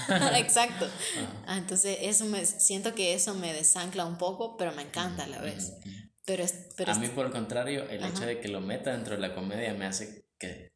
[0.38, 0.88] Exacto.
[1.48, 5.28] Ah, entonces, eso me, siento que eso me desancla un poco, pero me encanta a
[5.28, 5.74] la vez.
[6.26, 6.46] Pero,
[6.78, 9.34] pero a mí, por el contrario, el hecho de que lo meta dentro de la
[9.34, 10.75] comedia me hace que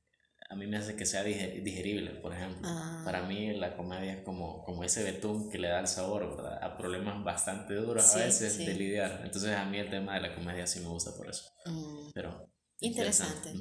[0.50, 2.62] a mí me hace que sea digerible, por ejemplo.
[2.64, 3.04] Ah.
[3.06, 6.64] Para mí la comedia es como, como ese betún que le da el sabor, ¿verdad?
[6.64, 9.22] A problemas bastante duros a veces de lidiar.
[9.24, 11.46] Entonces a mí el tema de la comedia sí me gusta por eso.
[11.66, 12.12] Mm.
[12.14, 12.52] Pero...
[12.82, 13.54] Interesante.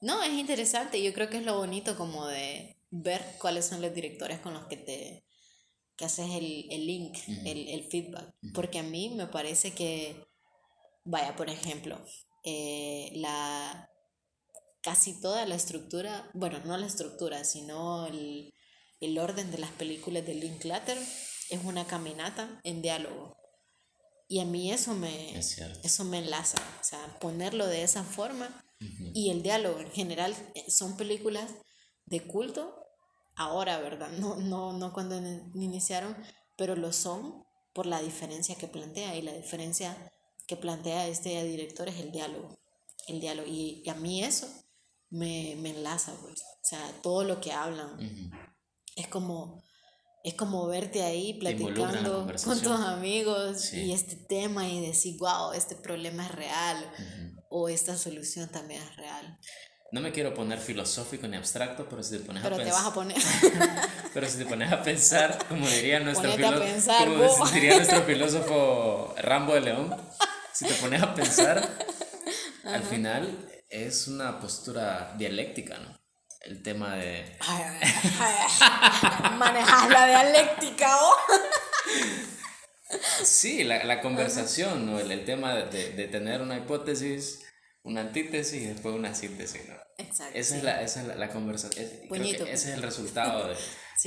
[0.00, 1.02] no, es interesante.
[1.02, 4.66] Yo creo que es lo bonito como de ver cuáles son los directores con los
[4.66, 5.24] que te
[5.96, 8.34] que haces el, el link, el, el, feedback.
[8.54, 10.16] Porque a mí me parece que,
[11.04, 12.02] vaya, por ejemplo,
[12.42, 13.89] eh, la,
[14.82, 18.54] casi toda la estructura, bueno, no la estructura, sino el,
[19.00, 23.36] el orden de las películas de Linklater es una caminata en diálogo.
[24.28, 28.48] Y a mí eso me, eso me enlaza, o sea, ponerlo de esa forma
[29.12, 31.50] y el diálogo en general eh, son películas
[32.06, 32.74] de culto
[33.34, 34.10] ahora, ¿verdad?
[34.12, 35.16] No, no, no cuando
[35.54, 36.16] iniciaron,
[36.56, 37.42] pero lo son
[37.74, 39.96] por la diferencia que plantea y la diferencia
[40.46, 42.56] que plantea este director es el diálogo,
[43.08, 44.48] el diálogo y a mí eso
[45.10, 46.40] me, me enlaza, pues.
[46.40, 47.98] O sea, todo lo que hablan.
[48.96, 49.62] Es como
[50.22, 55.76] es como verte ahí platicando con tus amigos y este tema y decir, wow, este
[55.76, 56.92] problema es real
[57.48, 59.38] o esta solución también es real.
[59.92, 62.76] No me quiero poner filosófico ni abstracto, pero si te pones pero a pensar...
[62.76, 63.16] te vas a poner.
[64.14, 69.62] pero si te pones a pensar, como diría nuestro, como diría nuestro filósofo Rambo de
[69.62, 69.96] León,
[70.52, 71.68] si te pones a pensar,
[72.64, 75.98] al final es una postura dialéctica, ¿no?
[76.42, 77.36] El tema de...
[79.38, 81.12] Manejar la dialéctica, ¿o?
[83.22, 84.98] sí, la, la conversación, ¿no?
[84.98, 87.40] El, el tema de, de, tener una hipótesis,
[87.82, 89.74] una antítesis y después una síntesis, ¿no?
[89.98, 90.36] Exacto.
[90.36, 91.84] Esa es la, esa es la, conversación.
[91.84, 93.56] ese es el resultado de,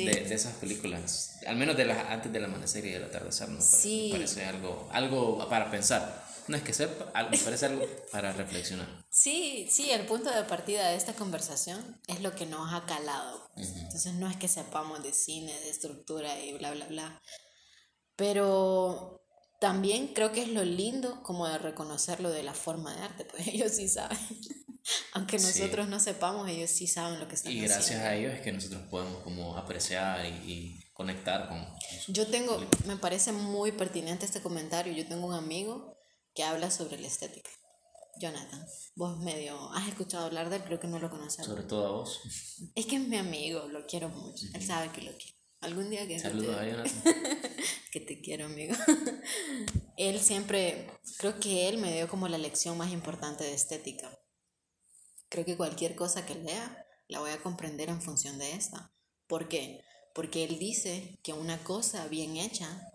[0.03, 1.37] de, de, esas películas.
[1.45, 3.61] Al menos de las, antes del amanecer y del atardecer, ¿no?
[3.61, 4.09] Sí.
[4.11, 6.22] parece algo, algo para pensar.
[6.47, 8.87] No es que sepa, me parece algo para reflexionar.
[9.09, 13.49] Sí, sí, el punto de partida de esta conversación es lo que nos ha calado.
[13.55, 17.21] Entonces no es que sepamos de cine, de estructura y bla, bla, bla.
[18.15, 19.23] Pero
[19.59, 23.47] también creo que es lo lindo como de reconocerlo de la forma de arte, pues
[23.53, 24.17] ellos sí saben.
[25.13, 27.71] Aunque nosotros no sepamos, ellos sí saben lo que están haciendo.
[27.71, 31.65] Y gracias a ellos es que nosotros podemos como apreciar y, y conectar con...
[32.09, 35.92] Yo tengo, me parece muy pertinente este comentario, yo tengo un amigo
[36.33, 37.49] que habla sobre la estética.
[38.19, 38.65] Jonathan,
[38.95, 41.45] vos medio has escuchado hablar de él, creo que no lo conoces.
[41.45, 42.21] Sobre todo a vos.
[42.75, 44.45] Es que es mi amigo, lo quiero mucho.
[44.53, 45.35] Él sabe que lo quiero.
[45.61, 47.03] Algún día que Saludos a Jonathan.
[47.91, 48.75] que te quiero, amigo.
[49.97, 54.11] él siempre, creo que él me dio como la lección más importante de estética.
[55.29, 58.93] Creo que cualquier cosa que lea la voy a comprender en función de esta.
[59.27, 59.83] ¿Por qué?
[60.13, 62.87] Porque él dice que una cosa bien hecha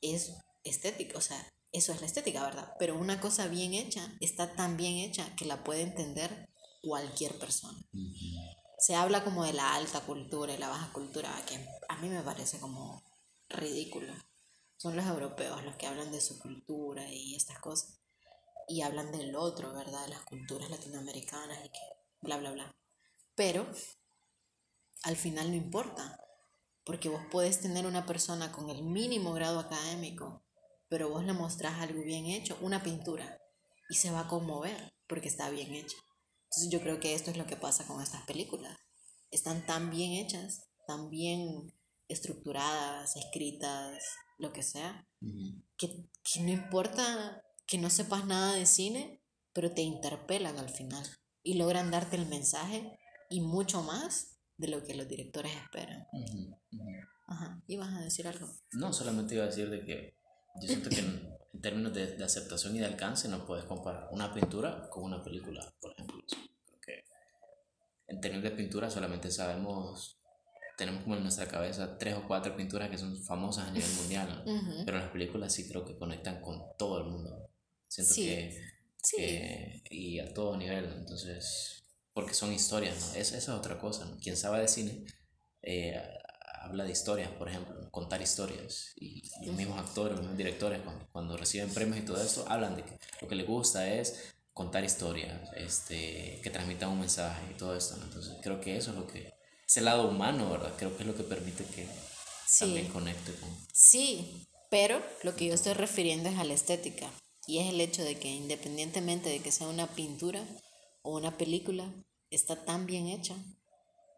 [0.00, 2.72] es estética, o sea, eso es la estética, ¿verdad?
[2.78, 6.48] Pero una cosa bien hecha está tan bien hecha que la puede entender
[6.80, 7.76] cualquier persona.
[8.78, 11.56] Se habla como de la alta cultura y la baja cultura, que
[11.88, 13.02] a mí me parece como
[13.48, 14.14] ridículo.
[14.76, 17.98] Son los europeos los que hablan de su cultura y estas cosas.
[18.68, 20.04] Y hablan del otro, ¿verdad?
[20.04, 21.80] De las culturas latinoamericanas y que
[22.20, 22.76] bla, bla, bla.
[23.34, 23.66] Pero
[25.02, 26.20] al final no importa,
[26.84, 30.43] porque vos puedes tener una persona con el mínimo grado académico
[30.88, 33.38] pero vos le mostrás algo bien hecho, una pintura,
[33.88, 35.96] y se va a conmover porque está bien hecha.
[36.44, 38.78] Entonces yo creo que esto es lo que pasa con estas películas.
[39.30, 41.72] Están tan bien hechas, tan bien
[42.08, 44.02] estructuradas, escritas,
[44.38, 45.08] lo que sea,
[45.76, 51.04] que, que no importa que no sepas nada de cine, pero te interpelan al final
[51.42, 52.98] y logran darte el mensaje
[53.30, 56.06] y mucho más de lo que los directores esperan.
[57.26, 58.48] Ajá, ¿ibas a decir algo?
[58.72, 60.16] No, solamente iba a decir de que
[60.60, 64.32] yo siento que en, términos de, de, aceptación y de alcance no puedes comparar una
[64.34, 66.22] pintura con una película, por ejemplo.
[66.66, 67.04] Creo que
[68.08, 70.18] en términos de pintura solamente sabemos,
[70.76, 74.44] tenemos como en nuestra cabeza tres o cuatro pinturas que son famosas a nivel mundial,
[74.84, 77.50] pero las películas sí creo que conectan con todo el mundo.
[77.88, 78.60] Siento que,
[79.16, 83.20] que, y a todo nivel, entonces, porque son historias, ¿no?
[83.20, 84.18] Esa, esa es otra cosa, ¿no?
[84.18, 85.04] Quien sabe de cine
[85.62, 86.00] eh,
[86.64, 88.92] habla de historias, por ejemplo, contar historias.
[88.96, 92.76] Y, los mismos actores, los mismos directores, cuando, cuando, reciben premios y todo eso, hablan
[92.76, 97.58] de que lo que les gusta es contar historias, este, que transmitan un mensaje y
[97.58, 97.96] todo esto.
[98.02, 99.34] Entonces, creo que eso es lo que,
[99.66, 100.72] ese lado humano, ¿verdad?
[100.76, 101.86] Creo que es lo que permite que
[102.58, 103.50] también conecte con...
[103.72, 107.10] Sí, pero lo que yo estoy refiriendo es a la estética.
[107.46, 110.42] Y es el hecho de que independientemente de que sea una pintura
[111.02, 111.92] o una película,
[112.30, 113.36] está tan bien hecha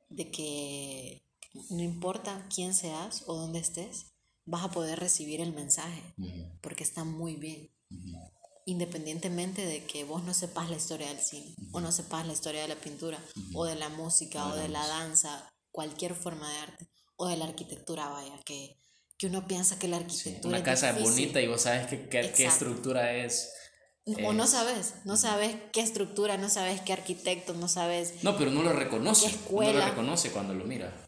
[0.08, 1.25] de que
[1.70, 4.06] no importa quién seas o dónde estés,
[4.46, 6.02] vas a poder recibir el mensaje,
[6.62, 7.70] porque está muy bien.
[8.64, 12.62] Independientemente de que vos no sepas la historia del cine, o no sepas la historia
[12.62, 13.18] de la pintura,
[13.54, 17.44] o de la música, o de la danza, cualquier forma de arte, o de la
[17.44, 18.78] arquitectura, vaya, que,
[19.18, 20.56] que uno piensa que la arquitectura...
[20.56, 23.52] una casa es bonita y vos sabes qué, qué, estructura es.
[24.24, 28.22] O no sabes, no sabes qué estructura, no sabes qué arquitecto, no sabes...
[28.22, 29.36] No, pero no lo reconoce.
[29.48, 31.05] Uno lo reconoce cuando lo mira.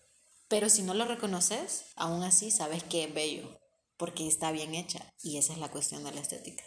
[0.48, 3.60] Pero si no lo reconoces, aún así sabes que es bello,
[3.98, 5.14] porque está bien hecha.
[5.22, 6.64] Y esa es la cuestión de la estética.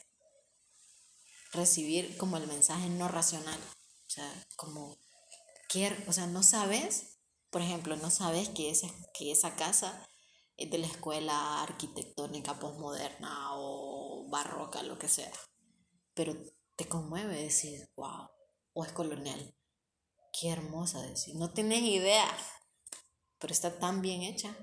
[1.51, 3.59] Recibir como el mensaje no racional.
[4.07, 4.97] O sea, como,
[6.07, 7.17] o sea, no sabes,
[7.49, 10.07] por ejemplo, no sabes que esa, que esa casa
[10.57, 15.31] es de la escuela arquitectónica postmoderna o barroca, lo que sea.
[16.13, 16.35] Pero
[16.75, 18.29] te conmueve decir, wow,
[18.73, 19.55] o es colonial.
[20.39, 21.35] Qué hermosa decir.
[21.35, 22.27] No tienes idea
[23.41, 24.55] pero está tan bien hecha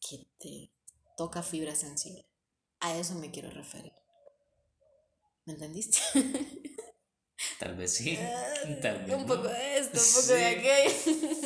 [0.00, 0.72] que te
[1.16, 2.26] toca fibra sensible.
[2.80, 3.92] A eso me quiero referir.
[5.44, 5.98] ¿Me entendiste?
[7.58, 8.18] Tal vez sí,
[8.82, 10.94] tal vez Un poco de esto, un poco de aquello.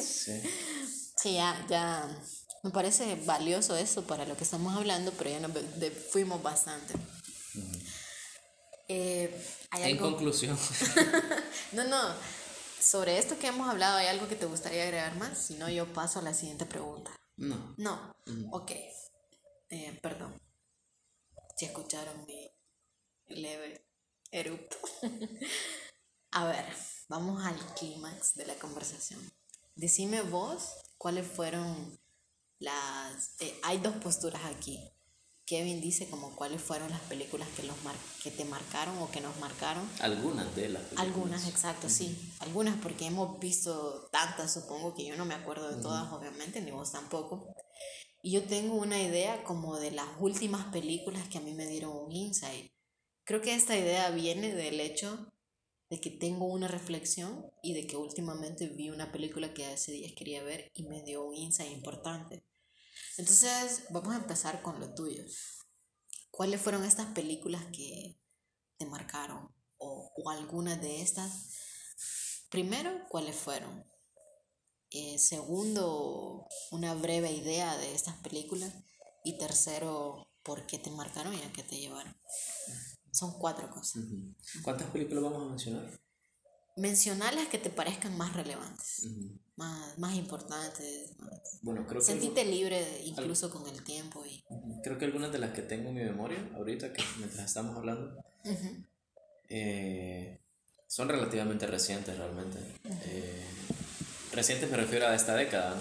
[0.03, 0.43] Sí.
[1.17, 2.23] sí, ya, ya
[2.65, 5.53] me parece valioso eso para lo que estamos hablando, pero ya nos
[6.11, 6.95] fuimos bastante.
[8.89, 9.41] Eh,
[9.73, 10.59] en conclusión.
[11.73, 12.15] no, no,
[12.85, 15.39] sobre esto que hemos hablado, ¿hay algo que te gustaría agregar más?
[15.39, 17.11] Si no, yo paso a la siguiente pregunta.
[17.37, 17.75] No.
[17.79, 18.15] No.
[18.53, 18.73] Ok.
[19.71, 20.41] Eh, perdón.
[21.57, 22.51] Si escucharon mi
[23.27, 23.87] leve
[24.31, 24.77] erupto.
[26.33, 26.67] a ver,
[27.09, 29.21] vamos al clímax de la conversación.
[29.75, 31.99] Decime vos cuáles fueron
[32.59, 33.41] las...
[33.41, 34.94] Eh, hay dos posturas aquí.
[35.47, 39.21] Kevin dice como cuáles fueron las películas que, los mar que te marcaron o que
[39.21, 39.87] nos marcaron.
[40.01, 41.07] Algunas de las películas.
[41.07, 42.33] Algunas, exacto, sí.
[42.41, 46.71] Algunas porque hemos visto tantas, supongo que yo no me acuerdo de todas, obviamente, ni
[46.71, 47.55] vos tampoco.
[48.23, 51.95] Y yo tengo una idea como de las últimas películas que a mí me dieron
[51.95, 52.73] un insight.
[53.25, 55.31] Creo que esta idea viene del hecho
[55.91, 60.13] de que tengo una reflexión y de que últimamente vi una película que hace días
[60.17, 62.43] quería ver y me dio un insight importante.
[63.17, 65.25] Entonces, vamos a empezar con lo tuyo.
[66.31, 68.21] ¿Cuáles fueron estas películas que
[68.77, 69.55] te marcaron?
[69.79, 71.53] O, o algunas de estas.
[72.51, 73.85] Primero, ¿cuáles fueron?
[74.91, 78.73] Eh, segundo, una breve idea de estas películas.
[79.23, 82.17] Y tercero, ¿por qué te marcaron y a qué te llevaron?
[83.13, 84.03] Son cuatro cosas.
[84.63, 86.01] ¿Cuántas películas vamos a mencionar?
[86.77, 89.07] Mencionar las que te parezcan más relevantes
[89.57, 91.13] más, más importantes.
[91.63, 94.25] Bueno, creo Sentite libre incluso con el tiempo.
[94.27, 94.45] Y...
[94.83, 98.23] Creo que algunas de las que tengo en mi memoria ahorita, que mientras estamos hablando,
[99.49, 100.41] eh,
[100.87, 102.59] son relativamente recientes realmente.
[103.07, 103.45] Eh,
[104.33, 105.77] recientes me refiero a esta década,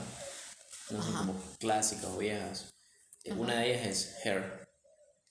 [0.91, 1.03] ¿no?
[1.03, 2.73] son como clásicas o viejas.
[3.25, 4.67] Una de ellas es Hair,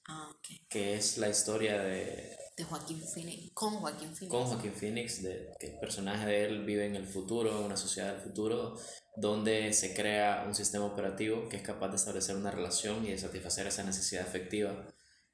[0.08, 0.32] ah,
[0.68, 4.30] que es la historia de de Joaquín Phoenix, con Joaquín Phoenix.
[4.30, 7.76] Con Joaquín Phoenix, de, que el personaje de él vive en el futuro, en una
[7.76, 8.78] sociedad del futuro,
[9.16, 13.18] donde se crea un sistema operativo que es capaz de establecer una relación y de
[13.18, 14.86] satisfacer esa necesidad efectiva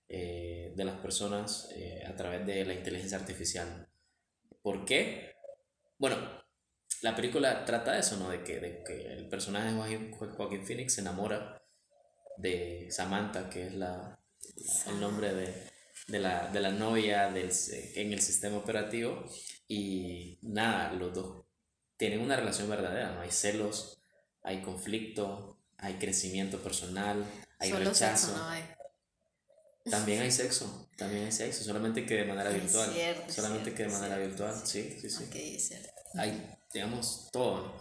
[0.09, 3.89] eh, de las personas eh, a través de la inteligencia artificial.
[4.63, 5.35] ¿Por qué?
[5.99, 6.17] Bueno,
[7.03, 8.31] la película trata de eso, ¿no?
[8.31, 11.63] De que, de que el personaje de Joaquín, Phoenix se enamora
[12.39, 14.19] de Samantha, que es la
[14.87, 15.69] el nombre de,
[16.09, 17.53] de la, de la novia del,
[17.95, 19.25] en el sistema operativo
[19.69, 21.45] y nada, los dos
[21.97, 23.21] tienen una relación verdadera, ¿no?
[23.21, 24.01] Hay celos,
[24.43, 27.25] hay conflicto, hay crecimiento personal,
[27.59, 28.35] hay rechazo.
[29.91, 32.91] También hay sexo, también hay sexo, solamente que de manera virtual.
[33.29, 35.75] solamente que de manera virtual, sí, sí, sí.
[36.15, 37.75] hay, digamos, todo.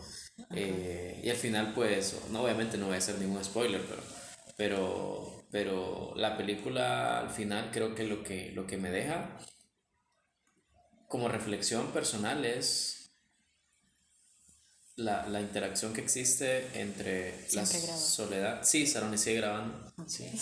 [0.52, 4.02] Eh, y al final, pues, no, obviamente no voy a hacer ningún spoiler, pero
[4.58, 9.38] Pero, pero la película al final creo que lo que, lo que me deja
[11.08, 13.12] como reflexión personal es
[14.98, 18.64] la, la interacción que existe entre la soledad.
[18.64, 19.94] Sí, Saroni sigue grabando.
[20.08, 20.30] Sí.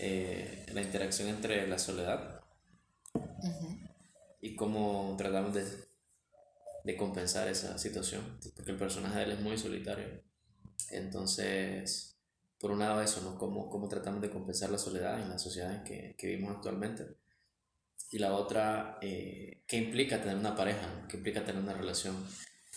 [0.00, 2.40] Eh, la interacción entre la soledad
[4.40, 5.64] y cómo tratamos de,
[6.84, 10.22] de compensar esa situación, porque el personaje de él es muy solitario.
[10.90, 12.16] Entonces,
[12.58, 13.38] por un lado eso, ¿no?
[13.38, 17.06] Cómo, cómo tratamos de compensar la soledad en la sociedad en que, que vivimos actualmente.
[18.10, 21.06] Y la otra, eh, ¿qué implica tener una pareja?
[21.08, 22.16] ¿Qué implica tener una relación?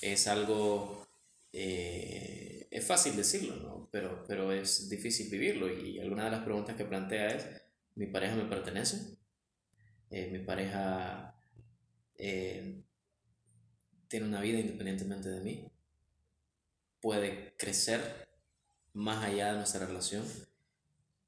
[0.02, 1.08] Es algo,
[1.54, 3.90] eh, es fácil decirlo, ¿no?
[3.92, 5.72] Pero, pero es difícil vivirlo.
[5.72, 7.46] Y alguna de las preguntas que plantea es,
[7.96, 9.18] ¿mi pareja me pertenece?
[10.10, 11.36] Eh, ¿Mi pareja
[14.08, 15.71] tiene una vida independientemente de mí?
[17.02, 18.30] ¿Puede crecer
[18.94, 20.24] más allá de nuestra relación?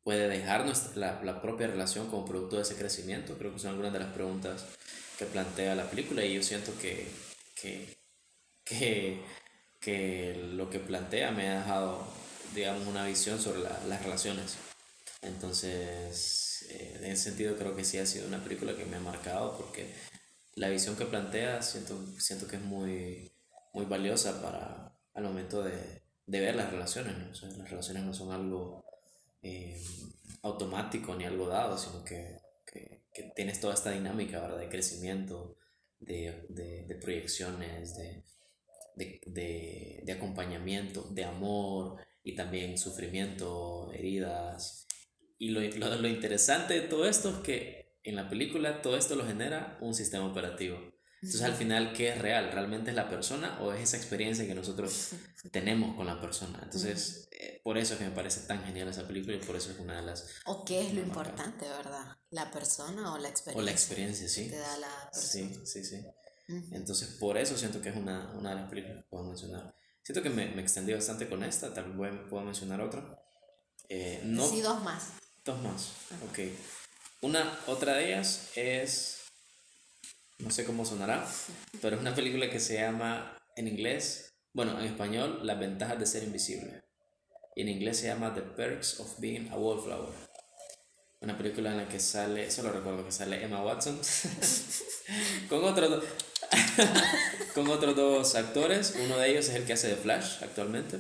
[0.04, 3.38] puede dejar nuestra, la, propia relación como producto de ese crecimiento?
[3.38, 4.66] Creo que son algunas de las preguntas
[5.18, 7.08] que plantea la película y yo siento que,
[8.66, 9.26] que,
[10.54, 12.06] lo que plantea me ha dejado,
[12.54, 14.56] digamos, una visión sobre las relaciones.
[15.22, 19.00] Entonces, eh, en ese sentido creo que sí ha sido una película que me ha
[19.00, 19.94] marcado porque
[20.56, 23.32] la visión que plantea siento, siento que es muy,
[23.74, 24.83] muy valiosa para
[25.13, 27.41] al momento de, ver las relaciones.
[27.41, 28.86] las relaciones no son algo
[29.41, 29.82] eh,
[30.41, 34.60] automático ni algo dado, sino que, que, que, tienes toda esta dinámica ¿verdad?
[34.60, 35.58] de crecimiento,
[35.99, 38.23] de, de, de proyecciones, de,
[38.95, 44.88] de, de, acompañamiento, de amor y también sufrimiento, heridas.
[45.38, 49.15] Y lo, lo, lo interesante de todo esto es que en la película todo esto
[49.15, 50.92] lo genera un sistema operativo.
[51.24, 52.52] Entonces al final, ¿qué es real?
[52.52, 55.12] ¿Realmente es la persona o es esa experiencia que nosotros
[55.52, 56.60] tenemos con la persona?
[56.62, 59.72] Entonces, eh, por eso es que me parece tan genial esa película y por eso
[59.72, 60.28] es una de las...
[60.46, 62.18] ¿O qué es lo importante, verdad?
[62.30, 63.62] ¿La persona o la experiencia?
[63.62, 64.50] O la experiencia, sí.
[64.50, 65.32] te da la persona.
[65.32, 66.06] Sí, sí, sí.
[66.74, 69.74] Entonces, por eso siento que es una, una de las películas que puedo mencionar.
[70.04, 73.18] Siento que me, me extendí bastante con esta, tal vez puedo mencionar otra.
[73.88, 75.14] Eh, no, sí, dos más.
[75.46, 75.92] Dos más,
[76.30, 76.40] ok.
[77.22, 79.23] Una, otra de ellas es
[80.43, 81.25] no sé cómo sonará,
[81.82, 86.06] pero es una película que se llama en inglés, bueno, en español, Las ventajas de
[86.06, 86.84] ser invisible.
[87.56, 90.10] Y en inglés se llama The Perks of Being a Wallflower.
[91.21, 93.99] Una película en la que sale, solo recuerdo que sale Emma Watson,
[95.49, 96.03] con, otros
[97.56, 98.95] con otros dos actores.
[99.06, 100.99] Uno de ellos es el que hace de Flash actualmente.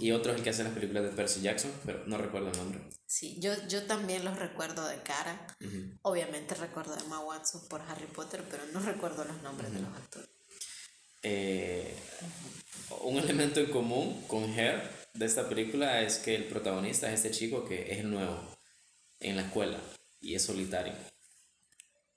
[0.00, 2.56] Y otro es el que hace las películas de Percy Jackson, pero no recuerdo el
[2.56, 2.80] nombre.
[3.06, 5.46] Sí, yo, yo también los recuerdo de cara.
[6.02, 9.90] Obviamente recuerdo a Emma Watson por Harry Potter, pero no recuerdo los nombres de los
[9.94, 10.28] actores.
[11.22, 11.96] Eh,
[13.02, 17.30] un elemento en común con Her de esta película es que el protagonista es este
[17.30, 18.38] chico que es nuevo
[19.20, 19.78] en la escuela
[20.20, 20.94] y es solitario.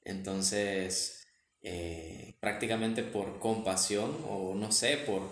[0.03, 1.25] Entonces,
[1.61, 5.29] eh, prácticamente por compasión o no sé, por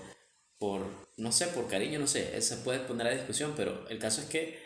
[0.58, 4.22] por, no sé, por cariño, no sé, se puede poner a discusión, pero el caso
[4.22, 4.60] es que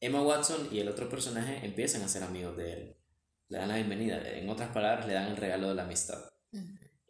[0.00, 2.96] Emma Watson y el otro personaje empiezan a ser amigos de él,
[3.48, 6.24] le dan la bienvenida, en otras palabras, le dan el regalo de la amistad.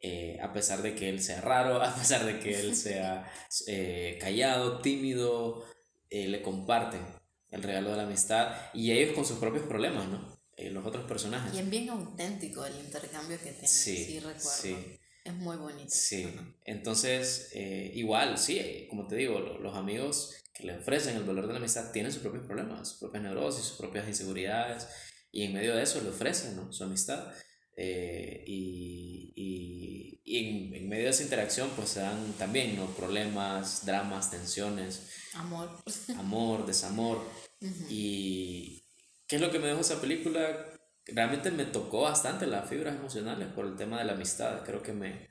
[0.00, 3.30] Eh, a pesar de que él sea raro, a pesar de que él sea
[3.66, 5.64] eh, callado, tímido,
[6.08, 7.04] eh, le comparten
[7.50, 10.38] el regalo de la amistad y ellos con sus propios problemas, ¿no?
[10.58, 11.54] los otros personajes.
[11.54, 14.50] Y es bien auténtico el intercambio que tienen, sí, sí recuerdo.
[14.50, 14.98] Sí.
[15.28, 15.90] Es muy bonito.
[15.90, 16.26] Sí,
[16.64, 21.52] entonces eh, igual, sí, como te digo, los, amigos que le ofrecen el valor de
[21.52, 24.88] la amistad tienen sus propios problemas, sus propias neurosis, sus propias inseguridades,
[25.30, 26.72] y en medio de eso le ofrecen ¿no?
[26.72, 27.30] su amistad.
[27.76, 32.86] Eh, y, y, y en, medio de esa interacción pues se dan también ¿no?
[32.96, 35.10] problemas, dramas, tensiones.
[35.34, 35.68] Amor.
[36.16, 37.22] Amor, desamor.
[37.90, 38.84] Y
[39.26, 40.77] ¿qué es lo que me dejó esa película?
[41.08, 44.64] Realmente me tocó bastante las fibras emocionales por el tema de la amistad.
[44.64, 45.28] Creo que me,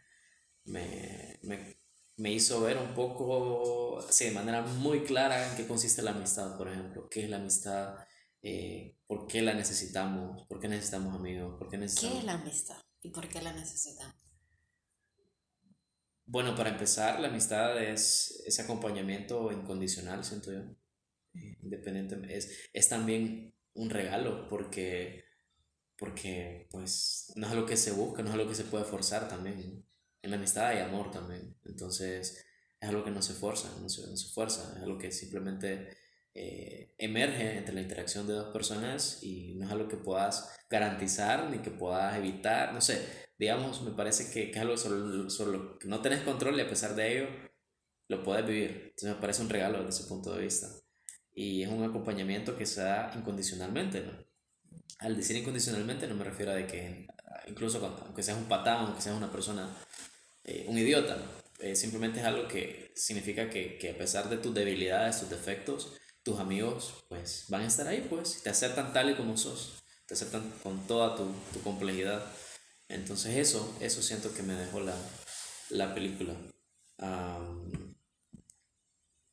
[0.65, 1.77] me, me,
[2.17, 6.57] me hizo ver un poco, sí, de manera muy clara en qué consiste la amistad,
[6.57, 7.07] por ejemplo.
[7.09, 7.95] ¿Qué es la amistad?
[8.41, 10.45] Eh, ¿Por qué la necesitamos?
[10.47, 11.57] ¿Por qué necesitamos amigos?
[11.59, 12.13] ¿Por qué, necesitamos...
[12.13, 12.78] ¿Qué es la amistad?
[13.01, 14.15] ¿Y por qué la necesitamos?
[16.25, 20.59] Bueno, para empezar, la amistad es ese acompañamiento incondicional, siento yo.
[21.34, 25.26] Eh, independientemente, es, es también un regalo porque
[25.98, 29.28] porque pues no es algo que se busca, no es algo que se puede forzar
[29.28, 29.86] también.
[30.22, 32.45] En la amistad hay amor también, entonces
[32.80, 35.98] es algo que no se forza, no se, no se fuerza, es algo que simplemente
[36.34, 41.50] eh, emerge entre la interacción de dos personas y no es algo que puedas garantizar
[41.50, 45.58] ni que puedas evitar, no sé, digamos, me parece que, que es algo sobre, sobre,
[45.58, 47.28] lo que no tenés control y a pesar de ello
[48.08, 48.70] lo puedes vivir.
[48.89, 50.68] Entonces me parece un regalo desde ese punto de vista.
[51.34, 54.26] y es un acompañamiento que se da incondicionalmente, ¿no?
[55.00, 57.08] Al decir incondicionalmente no me refiero a de que
[57.48, 59.70] incluso aunque seas un patán, aunque seas una persona,
[60.43, 61.18] eh, un idiota,
[61.60, 65.93] eh, simplemente es algo que significa que, que, a pesar de tus debilidades, tus defectos,
[66.24, 70.14] tus amigos pues van a estar ahí, pues, te aceptan tal y como sos, te
[70.14, 72.24] aceptan con toda tu, tu complejidad.
[72.89, 74.95] Entonces eso, eso siento que me dejó la,
[75.70, 76.34] la película.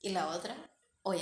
[0.00, 0.56] ¿Y la otra?
[1.02, 1.14] ¿O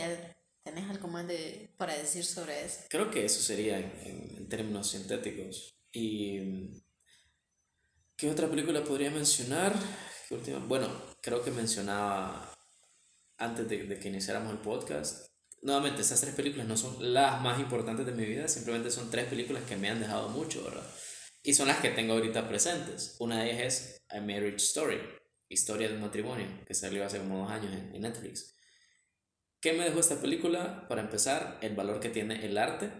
[0.62, 2.80] tenés algo más de, para decir sobre eso?
[2.88, 5.74] Creo que eso sería en, en términos sintéticos.
[5.92, 6.82] ¿Y
[8.16, 9.74] qué otra película podría mencionar?
[10.28, 10.58] ¿Qué última?
[10.58, 10.88] Bueno,
[11.20, 12.54] creo que mencionaba
[13.38, 15.26] antes de, de que iniciáramos el podcast.
[15.62, 19.26] Nuevamente, esas tres películas no son las más importantes de mi vida, simplemente son tres
[19.26, 20.86] películas que me han dejado mucho, ¿verdad?
[21.42, 23.16] Y son las que tengo ahorita presentes.
[23.18, 24.98] Una de ellas es A Marriage Story,
[25.48, 28.54] Historia de un matrimonio, que salió hace como dos años en, en Netflix.
[29.62, 30.88] ¿Qué me dejó esta película?
[30.88, 32.90] Para empezar, el valor que tiene el arte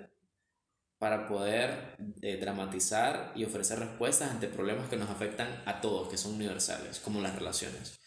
[0.97, 6.17] para poder eh, dramatizar y ofrecer respuestas ante problemas que nos afectan a todos, que
[6.17, 7.99] son universales, como las relaciones.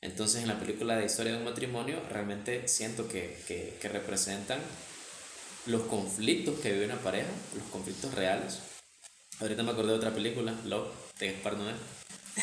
[0.00, 4.58] Entonces en la película de Historia de un matrimonio realmente siento que, que, que representan
[5.66, 8.58] los conflictos que vive una pareja, los conflictos reales.
[9.38, 10.88] Ahorita me acordé de otra película, Love,
[11.20, 11.74] de Gaspar Noé.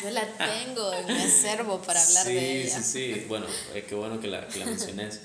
[0.02, 2.80] Yo la tengo en mi acervo para hablar sí, de ella.
[2.80, 3.44] Sí, sí, bueno,
[3.74, 5.20] es que bueno que la, que la menciones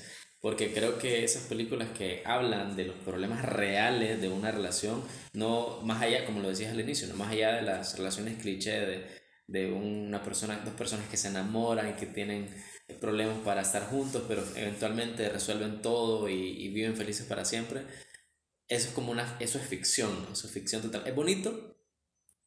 [0.46, 5.80] porque creo que esas películas que hablan de los problemas reales de una relación, no
[5.82, 9.06] más allá, como lo decías al inicio, no más allá de las relaciones cliché de,
[9.48, 12.48] de una persona, dos personas que se enamoran y que tienen
[13.00, 17.80] problemas para estar juntos, pero eventualmente resuelven todo y, y viven felices para siempre.
[18.68, 21.02] Eso es como una, eso es ficción, eso es ficción total.
[21.08, 21.76] Es bonito,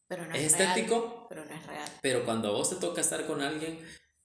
[0.08, 1.90] pero no es, es estético, real, pero no es real.
[2.02, 3.78] pero cuando a vos te toca estar con alguien,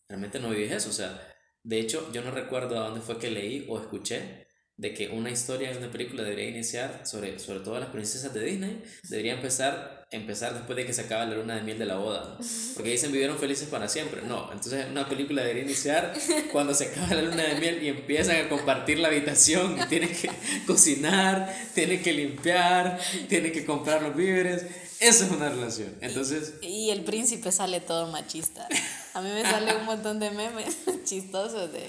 [0.08, 1.33] realmente no vives eso, o sea,
[1.64, 4.44] de hecho, yo no recuerdo a dónde fue que leí o escuché
[4.76, 8.44] de que una historia de una película debería iniciar sobre, sobre todo las princesas de
[8.44, 11.96] Disney, debería empezar, empezar después de que se acaba la luna de miel de la
[11.96, 12.36] boda,
[12.74, 16.12] porque dicen vivieron felices para siempre, no, entonces una película debería iniciar
[16.52, 19.78] cuando se acaba la luna de miel y empiezan a compartir la habitación.
[19.88, 20.28] Tienen que
[20.66, 22.98] cocinar, tienen que limpiar,
[23.28, 24.66] tienen que comprar los víveres,
[24.98, 26.54] eso es una relación, entonces...
[26.62, 28.68] Y el príncipe sale todo machista.
[29.14, 31.88] A mí me sale un montón de memes chistosos de,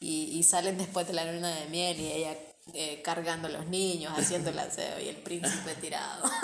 [0.00, 2.36] y, y salen después de la luna de miel y ella
[2.74, 6.30] eh, cargando a los niños, haciendo el aseo y el príncipe tirado.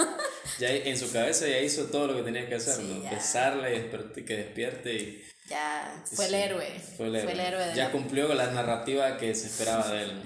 [0.61, 3.11] Ya en su cabeza ya hizo todo lo que tenía que hacer, Sí, ¿no?
[3.11, 5.25] Besarla y desper- que despierte y...
[5.49, 6.81] Ya fue el héroe.
[6.97, 7.73] Fue el héroe.
[7.75, 10.23] ya la- cumplió con la narrativa que se esperaba de él.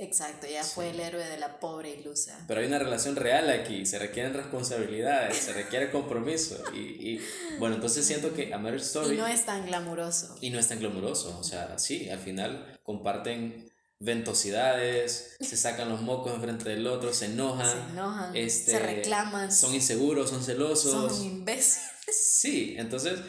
[0.00, 2.42] Exacto, ya fue el héroe de la pobre ilusa.
[2.48, 6.56] Pero hay una relación real aquí, se requieren responsabilidades, se requiere compromiso.
[6.72, 7.20] Y, y
[7.58, 9.14] bueno, entonces siento que A Marriage Story...
[9.14, 10.38] Y no es tan glamuroso.
[10.40, 11.38] y no es tan glamuroso.
[11.38, 17.26] O sea, sí, al final comparten ventosidades, se sacan los mocos enfrente del otro, se
[17.26, 21.12] enojan, Se enojan, este, se reclaman, son inseguros, son celosos.
[21.12, 21.90] son imbéciles.
[22.10, 23.20] Sí, entonces,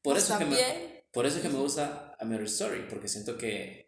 [0.00, 3.36] por eso, que me, por eso es que me gusta A Marriage Story, porque siento
[3.36, 3.83] que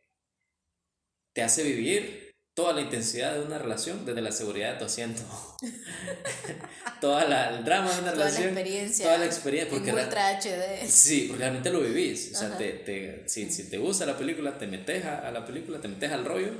[1.36, 5.20] te hace vivir toda la intensidad de una relación desde la seguridad de tu asiento.
[7.02, 8.48] toda la, el drama de una Toda la relación.
[8.48, 9.04] experiencia.
[9.04, 9.70] Toda la experiencia.
[9.70, 10.88] Porque en Ultra HD.
[10.88, 12.32] Sí, porque realmente lo vivís.
[12.34, 12.56] O sea, Ajá.
[12.56, 15.88] te, te, si, si te gusta la película, te metes a, a la película, te
[15.88, 16.52] metes al rollo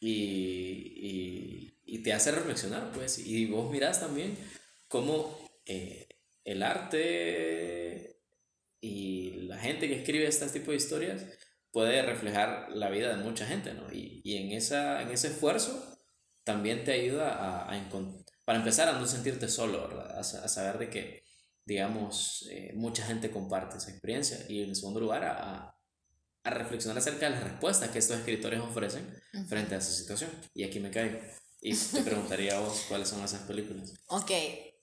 [0.00, 3.18] y, y, y te hace reflexionar, pues.
[3.18, 4.38] Y vos mirás también
[4.88, 6.08] cómo eh,
[6.44, 8.22] el arte
[8.80, 11.26] y la gente que escribe este tipo de historias
[11.72, 13.92] puede reflejar la vida de mucha gente, ¿no?
[13.92, 15.98] Y, y en, esa, en ese esfuerzo
[16.44, 17.88] también te ayuda a, a
[18.44, 20.16] para empezar a no sentirte solo, ¿verdad?
[20.16, 21.24] A, a saber de que,
[21.64, 25.32] digamos, eh, mucha gente comparte esa experiencia y en segundo lugar a,
[25.66, 25.74] a-
[26.44, 29.06] a reflexionar acerca de las respuestas que estos escritores ofrecen
[29.48, 30.30] frente a esa situación.
[30.54, 31.18] Y aquí me caigo.
[31.60, 33.94] Y te preguntaría a vos cuáles son esas películas.
[34.06, 34.30] Ok,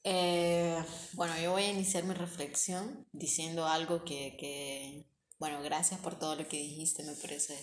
[0.04, 0.78] eh,
[1.14, 5.08] bueno, yo voy a iniciar mi reflexión diciendo algo que, que,
[5.40, 7.58] bueno, gracias por todo lo que dijiste, me parece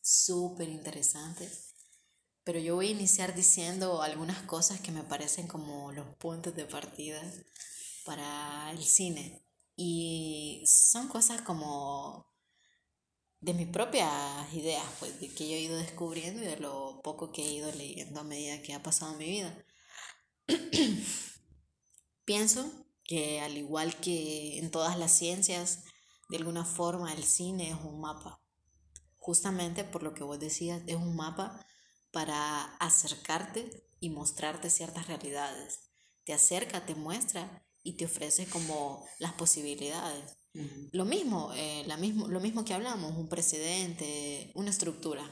[0.00, 1.50] súper interesante.
[2.44, 6.64] Pero yo voy a iniciar diciendo algunas cosas que me parecen como los puntos de
[6.64, 7.20] partida
[8.04, 9.42] para el cine.
[9.74, 12.32] Y son cosas como
[13.40, 14.10] de mis propias
[14.54, 17.70] ideas, pues, de que yo he ido descubriendo y de lo poco que he ido
[17.72, 19.66] leyendo a medida que ha pasado mi vida.
[22.24, 22.70] Pienso
[23.04, 25.84] que al igual que en todas las ciencias,
[26.28, 28.40] de alguna forma el cine es un mapa.
[29.16, 31.66] Justamente por lo que vos decías, es un mapa
[32.10, 35.90] para acercarte y mostrarte ciertas realidades.
[36.24, 40.36] Te acerca, te muestra y te ofrece como las posibilidades.
[40.92, 45.22] Lo mismo, eh, la mismo, lo mismo que hablamos, un precedente, una estructura.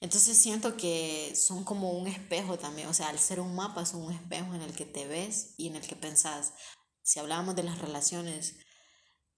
[0.00, 4.02] Entonces siento que son como un espejo también, o sea, al ser un mapa son
[4.02, 6.54] un espejo en el que te ves y en el que pensás.
[7.02, 8.56] Si hablábamos de las relaciones,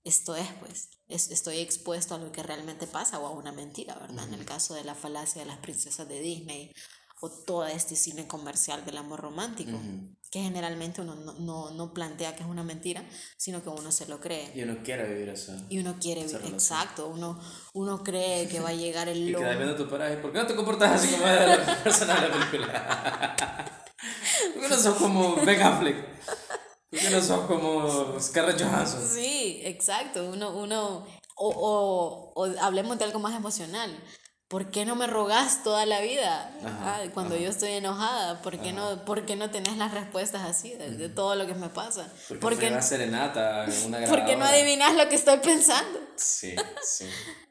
[0.05, 4.29] esto es, pues, estoy expuesto a lo que realmente pasa o a una mentira, ¿verdad?
[4.29, 6.73] En el caso de la falacia de las princesas de Disney
[7.21, 9.81] o todo este cine comercial del amor romántico,
[10.31, 13.03] que generalmente uno no, no, no, plantea que es una mentira,
[13.39, 14.53] sino que uno se lo cree.
[14.55, 15.55] Y uno quiere vivir eso.
[15.71, 17.41] Y uno quiere vivir, exacto, uno,
[17.73, 19.43] uno cree que va a llegar el lobo.
[19.45, 22.21] y que depende de tu paraje, ¿por qué no te comportas así como la persona
[22.21, 23.87] de la película?
[24.53, 25.97] ¿Por qué no sos como Ben Affleck?
[27.03, 29.09] ¿Por no sos como Scarlett Johansson?
[29.09, 33.91] Sí, exacto, uno, uno, o, o, o hablemos de algo más emocional
[34.55, 36.51] ¿por qué no me rogas toda la vida?
[37.13, 41.09] cuando yo estoy enojada, ¿por qué, no, ¿por qué no tenés las respuestas así de,
[41.09, 42.09] todo lo que me pasa?
[42.41, 45.99] ¿Por qué no serenata, una ¿Por qué no adivinas lo que estoy pensando?
[46.15, 47.07] Sí, sí.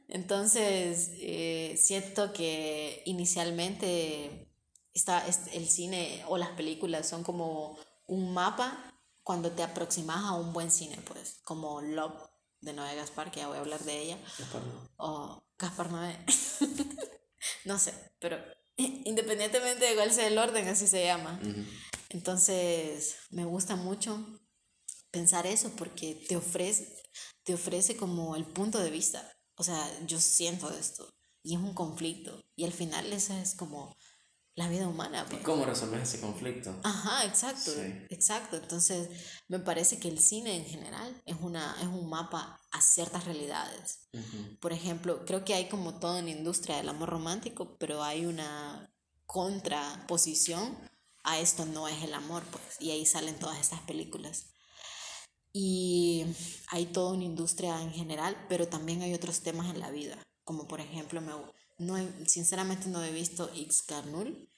[0.07, 4.49] Entonces, eh, siento que inicialmente
[4.93, 7.77] está, el cine o las películas son como
[8.07, 8.92] un mapa
[9.23, 12.29] cuando te aproximas a un buen cine, pues, como Love
[12.61, 14.17] de Noé Gaspar, que ya voy a hablar de ella.
[14.97, 16.17] O Gaspar Noé.
[17.65, 18.37] no sé, pero
[18.77, 21.39] independientemente de cuál sea el orden, así se llama.
[22.09, 24.39] Entonces, me gusta mucho
[25.11, 26.95] pensar eso porque te ofrece,
[27.43, 29.31] te ofrece como el punto de vista.
[29.55, 31.13] O sea, yo siento esto
[31.43, 33.95] y es un conflicto y al final eso es como
[34.55, 35.25] la vida humana.
[35.27, 35.41] Pues.
[35.41, 36.79] ¿Y cómo resolver ese conflicto?
[36.83, 37.71] Ajá, exacto,
[38.09, 38.57] exacto.
[38.57, 39.09] Entonces,
[39.47, 44.07] me parece que el cine en general es, una, es un mapa a ciertas realidades.
[44.59, 48.25] Por ejemplo, creo que hay como todo en la industria del amor romántico, pero hay
[48.25, 48.93] una
[49.25, 50.77] contraposición
[51.23, 54.53] a esto no es el amor, pues, y ahí salen todas estas películas.
[55.53, 56.25] Y
[56.67, 60.67] hay toda una industria en general, pero también hay otros temas en la vida, como
[60.67, 61.31] por ejemplo, me,
[61.77, 61.97] no
[62.27, 64.49] sinceramente no he visto Ixcanul,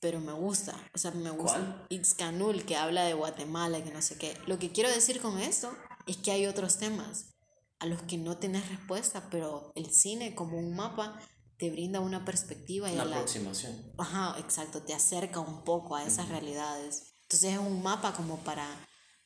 [0.00, 0.74] pero me gusta.
[0.94, 4.36] O sea, me gusta Ixcanul, que habla de Guatemala, que no sé qué.
[4.46, 5.72] Lo que quiero decir con esto
[6.06, 7.34] es que hay otros temas
[7.78, 11.20] a los que no tienes respuesta, pero el cine como un mapa
[11.56, 13.92] te brinda una perspectiva y una aproximación.
[13.98, 17.14] Ajá, exacto, te acerca un poco a esas realidades.
[17.22, 18.66] Entonces es un mapa como para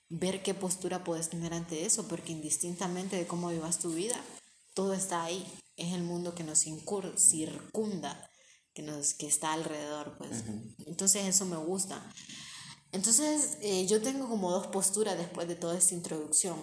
[0.09, 4.17] ver qué postura puedes tener ante eso, porque indistintamente de cómo vivas tu vida,
[4.75, 5.47] todo está ahí
[5.77, 8.31] es el mundo que nos circunda,
[8.75, 10.45] que, nos, que está alrededor, pues.
[10.87, 12.13] Entonces eso me gusta.
[12.93, 16.59] Entonces eh, yo tengo como dos posturas después de toda esta introducción.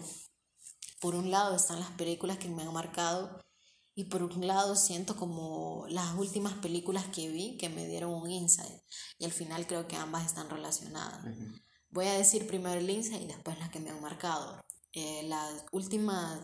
[0.99, 3.39] Por un lado están las películas que me han marcado
[3.95, 8.29] y por un lado siento como las últimas películas que vi que me dieron un
[8.29, 8.81] insight
[9.19, 11.23] y al final creo que ambas están relacionadas.
[11.89, 14.63] Voy a decir primero el insight y después las que me han marcado.
[14.93, 16.39] Eh, las últimas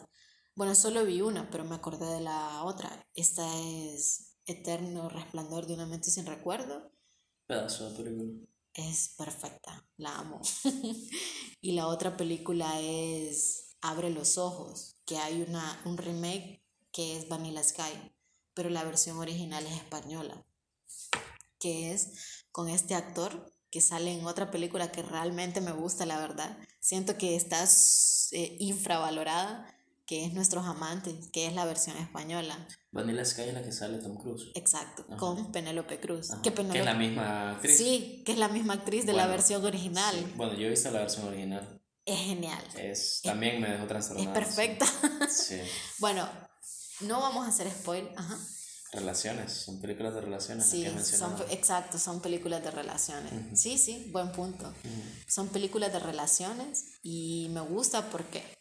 [0.59, 3.07] bueno, solo vi una, pero me acordé de la otra.
[3.13, 6.91] Esta es Eterno Resplandor de una mente sin recuerdo.
[7.47, 8.45] Pedazo de película.
[8.73, 10.41] Es perfecta, la amo.
[11.61, 17.29] y la otra película es Abre los ojos, que hay una, un remake que es
[17.29, 18.11] Vanilla Sky,
[18.53, 20.45] pero la versión original es española,
[21.57, 26.19] que es con este actor que sale en otra película que realmente me gusta, la
[26.19, 26.57] verdad.
[26.81, 27.63] Siento que está
[28.33, 29.78] eh, infravalorada
[30.09, 32.67] que es Nuestros Amantes, que es la versión española.
[32.91, 34.49] Vanilla Sky es la que sale Tom Cruise.
[34.55, 36.31] Exacto, con Penélope Cruz.
[36.41, 37.77] Que, es la misma actriz.
[37.77, 40.15] Sí, que es la misma actriz de la versión original.
[40.35, 41.79] Bueno, yo he visto la versión original.
[42.05, 42.63] Es genial.
[42.75, 44.27] Es, también me dejó trastornada.
[44.27, 44.87] Es perfecta.
[45.29, 45.61] Sí.
[45.99, 46.27] bueno,
[47.01, 48.09] no vamos a hacer spoil.
[48.15, 48.35] Ajá.
[48.91, 50.65] Relaciones, son películas de relaciones.
[50.65, 53.31] Sí, son, exacto, son películas de relaciones.
[53.53, 54.73] Sí, sí, buen punto.
[55.27, 58.58] Son películas de relaciones y me gusta porque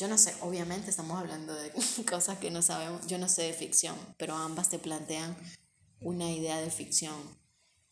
[0.00, 1.70] yo no sé, obviamente estamos hablando de
[2.10, 5.36] cosas que no sabemos, yo no sé de ficción, pero ambas te plantean
[6.00, 7.14] una idea de ficción.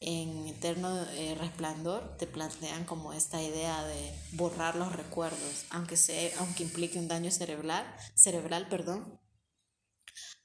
[0.01, 6.31] En Eterno eh, Resplandor te plantean como esta idea de borrar los recuerdos, aunque, sea,
[6.39, 7.85] aunque implique un daño cerebral,
[8.15, 9.21] cerebral, perdón,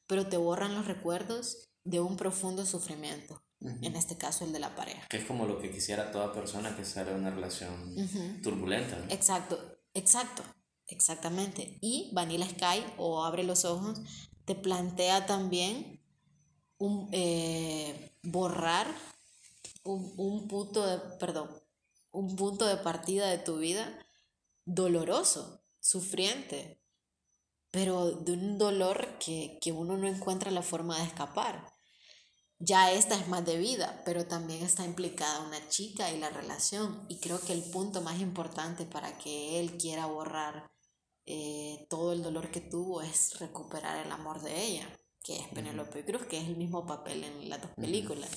[0.06, 4.76] pero te borran los recuerdos de un profundo sufrimiento, en este caso el de la
[4.76, 5.08] pareja.
[5.08, 7.96] Que es como lo que quisiera toda persona que sale de una relación
[8.42, 8.98] turbulenta.
[9.10, 10.44] Exacto, exacto.
[10.88, 11.78] Exactamente.
[11.82, 14.02] Y Vanilla Sky o Abre los Ojos
[14.46, 16.02] te plantea también
[16.78, 18.88] un, eh, borrar
[19.84, 21.50] un, un, punto de, perdón,
[22.12, 24.00] un punto de partida de tu vida
[24.66, 26.82] doloroso, sufriente,
[27.72, 31.74] pero de un dolor que, que uno no encuentra la forma de escapar.
[32.60, 37.06] Ya esta es más de vida, pero también está implicada una chica y la relación.
[37.10, 40.72] Y creo que el punto más importante para que él quiera borrar
[41.26, 45.00] eh, todo el dolor que tuvo es recuperar el amor de ella.
[45.24, 48.30] que es Penélope Cruz, que es el mismo papel en las dos películas.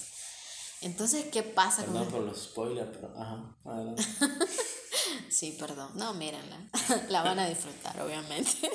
[0.81, 4.05] Entonces, ¿qué pasa perdón con por los spoilers, pero ajá, adelante.
[5.31, 5.91] sí, perdón.
[5.97, 6.71] No, mírenla.
[7.09, 8.53] la van a disfrutar, obviamente.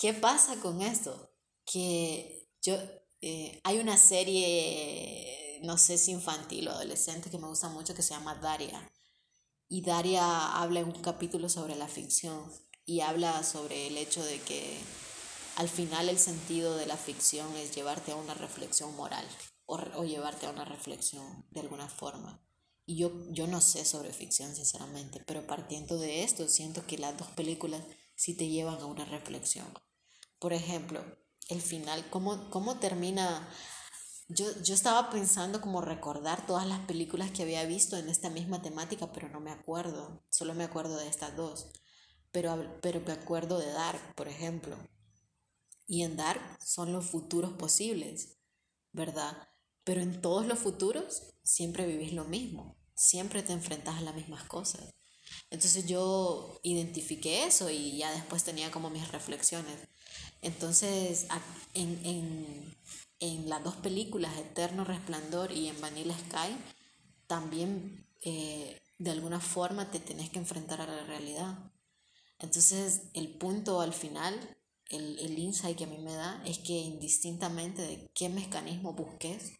[0.00, 1.32] ¿Qué pasa con esto?
[1.64, 2.76] Que yo
[3.20, 8.02] eh, hay una serie, no sé si infantil o adolescente, que me gusta mucho que
[8.02, 8.88] se llama Daria.
[9.68, 12.50] Y Daria habla en un capítulo sobre la ficción
[12.88, 14.80] y habla sobre el hecho de que
[15.56, 19.26] al final el sentido de la ficción es llevarte a una reflexión moral
[19.66, 22.42] o, o llevarte a una reflexión de alguna forma.
[22.86, 27.18] Y yo, yo no sé sobre ficción, sinceramente, pero partiendo de esto, siento que las
[27.18, 27.82] dos películas
[28.16, 29.66] sí te llevan a una reflexión.
[30.38, 31.04] Por ejemplo,
[31.48, 33.46] el final, cómo, cómo termina
[34.28, 38.62] yo, yo estaba pensando como recordar todas las películas que había visto en esta misma
[38.62, 40.22] temática, pero no me acuerdo.
[40.30, 41.70] Solo me acuerdo de estas dos.
[42.40, 44.76] Pero, pero me acuerdo de Dark, por ejemplo.
[45.88, 48.36] Y en Dark son los futuros posibles,
[48.92, 49.48] ¿verdad?
[49.82, 52.76] Pero en todos los futuros siempre vivís lo mismo.
[52.94, 54.94] Siempre te enfrentas a las mismas cosas.
[55.50, 59.76] Entonces yo identifiqué eso y ya después tenía como mis reflexiones.
[60.40, 61.26] Entonces,
[61.74, 62.76] en, en,
[63.18, 66.56] en las dos películas, Eterno Resplandor y en Vanilla Sky,
[67.26, 71.72] también eh, de alguna forma te tenés que enfrentar a la realidad.
[72.38, 74.34] Entonces, el punto al final,
[74.90, 79.52] el, el insight que a mí me da es que indistintamente de qué mecanismo busques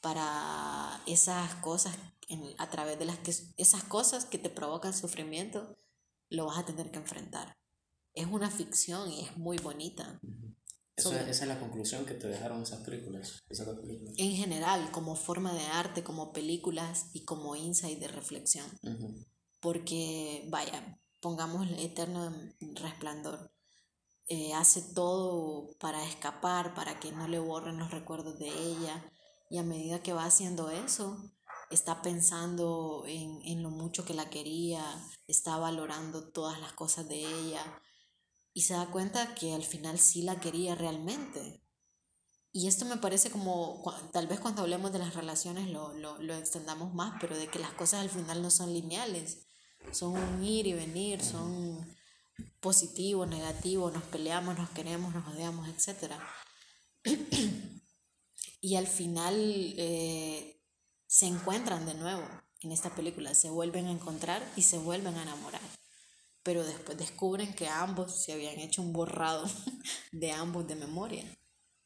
[0.00, 1.96] para esas cosas,
[2.58, 5.76] a través de las que esas cosas que te provocan sufrimiento,
[6.30, 7.56] lo vas a tener que enfrentar.
[8.14, 10.20] Es una ficción y es muy bonita
[10.96, 13.42] esa es la conclusión que te dejaron esas películas,
[14.16, 18.66] En general, como forma de arte, como películas y como insight de reflexión.
[19.60, 22.30] Porque, vaya, pongamos el eterno
[22.74, 23.50] resplandor.
[24.26, 29.10] Eh, hace todo para escapar, para que no le borren los recuerdos de ella.
[29.48, 31.16] Y a medida que va haciendo eso,
[31.70, 34.84] está pensando en, en lo mucho que la quería,
[35.26, 37.80] está valorando todas las cosas de ella
[38.52, 41.62] y se da cuenta que al final sí la quería realmente.
[42.52, 46.34] Y esto me parece como, tal vez cuando hablemos de las relaciones lo, lo, lo
[46.34, 49.46] extendamos más, pero de que las cosas al final no son lineales,
[49.92, 51.86] son un ir y venir, son
[52.60, 56.12] positivo, negativo, nos peleamos, nos queremos, nos odiamos, etc.
[58.60, 59.34] y al final
[59.76, 60.62] eh,
[61.06, 62.26] se encuentran de nuevo
[62.60, 65.60] en esta película, se vuelven a encontrar y se vuelven a enamorar
[66.44, 69.44] pero después descubren que ambos se habían hecho un borrado
[70.12, 71.24] de ambos de memoria.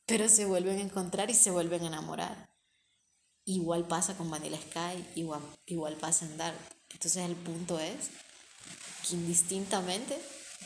[0.04, 2.50] Pero se vuelven a encontrar y se vuelven a enamorar.
[3.44, 6.58] Igual pasa con Vanilla Sky, igual, igual pasa en Dark.
[6.90, 8.10] Entonces el punto es
[9.08, 10.18] que indistintamente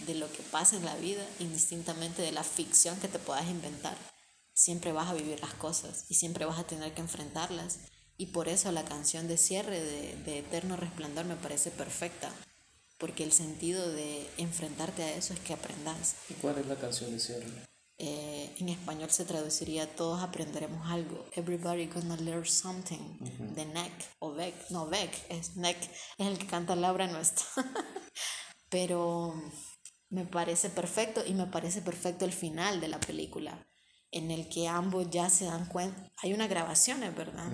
[0.07, 3.97] de lo que pasa en la vida, indistintamente de la ficción que te puedas inventar,
[4.55, 7.79] siempre vas a vivir las cosas y siempre vas a tener que enfrentarlas.
[8.17, 12.31] Y por eso la canción de cierre de, de Eterno Resplandor me parece perfecta
[13.03, 16.15] porque el sentido de enfrentarte a eso es que aprendas.
[16.29, 17.72] ¿Y cuál es la canción de cierre?
[18.05, 21.25] Eh, en español se traduciría Todos aprenderemos algo.
[21.37, 22.99] Everybody gonna learn something.
[23.55, 24.55] De Neck o Beck.
[24.71, 25.79] No, Beck es Neck,
[26.19, 27.47] es el que canta Laura Nuestra.
[28.69, 29.35] Pero
[30.11, 33.65] me parece perfecto y me parece perfecto el final de la película
[34.11, 36.11] en el que ambos ya se dan cuenta.
[36.23, 37.51] Hay una grabación, ¿verdad?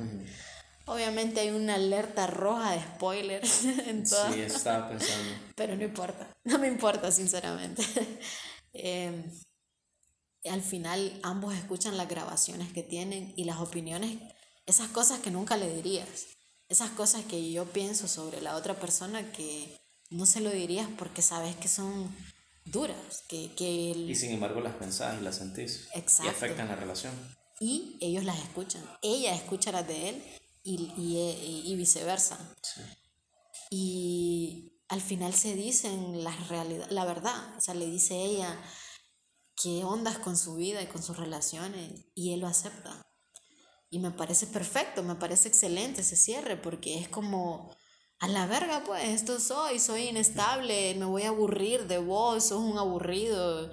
[0.87, 3.43] Obviamente hay una alerta roja de spoiler
[3.87, 4.33] en todo.
[4.33, 5.35] Sí, estaba pensando.
[5.55, 7.83] Pero no importa, no me importa sinceramente.
[8.73, 9.25] Em,
[10.45, 14.19] al final ambos escuchan las grabaciones que tienen y las opiniones,
[14.67, 16.27] esas cosas que nunca le dirías,
[16.69, 19.79] esas cosas que yo pienso sobre la otra persona que
[20.11, 22.15] no se lo dirías porque sabes que son
[22.65, 25.89] duras, que, que Y sin embargo las pensás y las sentís.
[25.95, 26.27] Exacto.
[26.27, 27.15] Y afectan la relación.
[27.61, 28.83] Y ellos las escuchan.
[29.03, 30.23] Ella escucha las de él
[30.63, 30.93] y,
[31.65, 32.39] y, viceversa.
[33.71, 38.57] Y al final se dicen la, realidad, la verdad, o sea, le dice ella
[39.63, 43.03] qué ondas con su vida y con sus relaciones y él lo acepta.
[43.91, 47.75] Y me parece perfecto, me parece excelente ese cierre porque es como,
[48.21, 52.63] a la verga pues, esto soy, soy inestable, me voy a aburrir de vos, sos
[52.63, 53.71] un aburrido.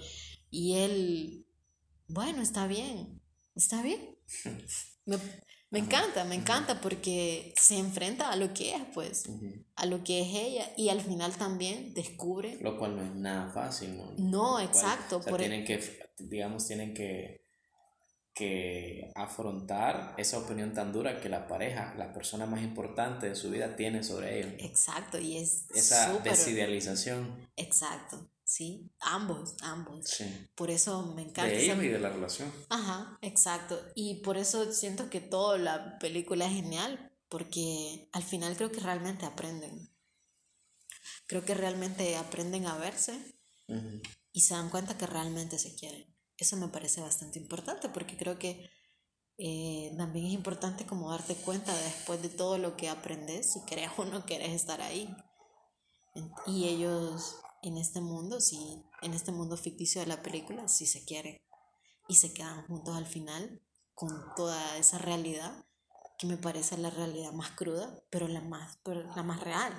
[0.50, 1.48] Y él,
[2.08, 3.22] bueno, está bien,
[3.56, 4.18] está bien.
[5.06, 5.20] Me,
[5.76, 9.26] me encanta, me encanta porque se enfrenta a lo que es, pues,
[9.76, 12.58] a lo que es ella y al final también descubre.
[12.62, 14.14] Lo cual no es nada fácil, ¿no?
[14.18, 15.20] No, exacto.
[15.20, 15.84] por e tienen que,
[16.18, 17.46] digamos, tienen que,
[18.34, 23.50] que afrontar esa opinión tan dura que la pareja, la persona más importante de su
[23.50, 24.54] vida, tiene sobre ellos.
[24.60, 25.66] Exacto, y es.
[25.76, 27.50] Esa desidealización.
[27.58, 28.30] Exacto.
[28.46, 28.92] ¿Sí?
[29.00, 30.24] Ambos, ambos.
[30.56, 31.48] Por eso me encanta.
[31.48, 32.54] De ellos y de la relación.
[32.70, 33.78] Ajá, exacto.
[33.96, 38.80] Y por eso siento que toda la película es genial, porque al final creo que
[38.80, 39.92] realmente aprenden.
[41.28, 43.36] Creo que realmente aprenden a verse
[44.32, 46.16] y se dan cuenta que realmente se quieren.
[46.38, 48.70] Eso me parece bastante importante porque creo que
[49.38, 53.90] eh, también es importante como darte cuenta después de todo lo que aprendes si querés
[53.98, 55.16] o no querés estar ahí.
[56.46, 61.04] Y ellos en este mundo, sí, en este mundo ficticio de la película, sí se
[61.04, 61.42] quieren.
[62.08, 63.62] Y se quedan juntos al final
[63.96, 65.66] con toda esa realidad
[66.20, 68.78] que me parece la realidad más cruda, pero la más,
[69.16, 69.74] la más real.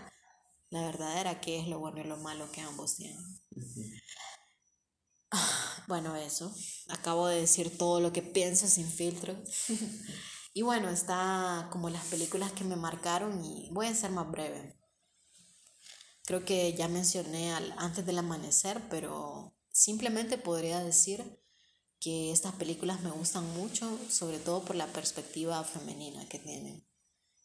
[0.70, 3.24] La verdadera que es lo bueno y lo malo que ambos tienen.
[5.89, 6.53] Bueno, eso.
[6.89, 9.37] Acabo de decir todo lo que pienso sin filtro.
[10.53, 14.76] y bueno, está como las películas que me marcaron y voy a ser más breve.
[16.27, 21.41] Creo que ya mencioné al, antes del amanecer, pero simplemente podría decir
[22.01, 26.85] que estas películas me gustan mucho, sobre todo por la perspectiva femenina que tienen.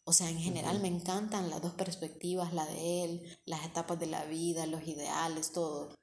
[0.04, 4.08] O sea, en general me encantan las dos perspectivas, la de él, las etapas de
[4.08, 5.96] la vida, los ideales, todo.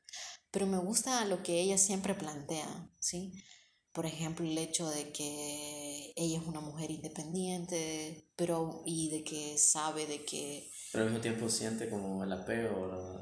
[0.52, 3.32] Pero me gusta lo que ella siempre plantea, ¿sí?
[3.92, 9.58] Por ejemplo, el hecho de que ella es una mujer independiente, pero y de que
[9.58, 13.18] sabe de que pero al mismo tiempo siente como el apego,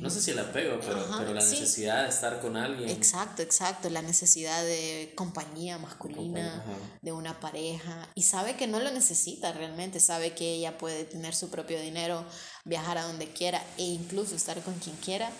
[0.00, 2.90] no sé si el apego, pero, pero la necesidad de estar con alguien.
[2.90, 6.62] Exacto, exacto, la necesidad de compañía masculina,
[7.00, 11.34] de una pareja, y sabe que no lo necesita realmente, sabe que ella puede tener
[11.34, 12.22] su propio dinero,
[12.66, 15.30] viajar a donde quiera e incluso estar con quien quiera,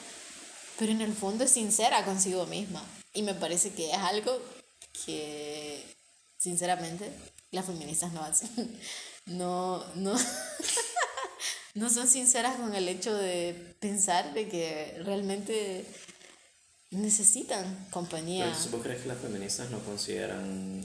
[0.79, 2.83] pero en el fondo es sincera consigo misma.
[3.13, 4.41] Y me parece que es algo
[5.05, 5.85] que,
[6.39, 7.13] sinceramente,
[7.51, 8.81] las feministas no hacen.
[9.25, 10.17] No, no.
[11.75, 15.87] no son sinceras con el hecho de pensar de que realmente
[16.91, 18.45] necesitan compañía.
[18.45, 20.81] Pero ¿Vos crees que las feministas no consideran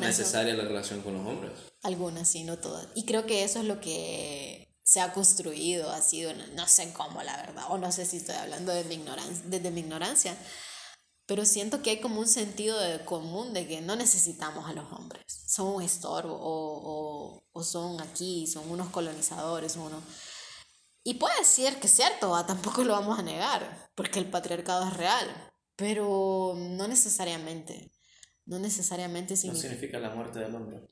[0.00, 1.52] necesaria la relación con los hombres?
[1.82, 2.88] Algunas, sí, no todas.
[2.94, 7.22] Y creo que eso es lo que se ha construido, ha sido, no sé cómo
[7.22, 10.36] la verdad, o no sé si estoy hablando de mi ignorancia, desde mi ignorancia,
[11.26, 14.90] pero siento que hay como un sentido de común de que no necesitamos a los
[14.92, 20.02] hombres, son un estorbo o, o, o son aquí, son unos colonizadores, unos
[21.04, 24.96] y puede ser que es cierto, tampoco lo vamos a negar, porque el patriarcado es
[24.96, 27.92] real, pero no necesariamente.
[28.44, 29.68] No necesariamente significa...
[29.68, 30.86] No significa la muerte del hombre.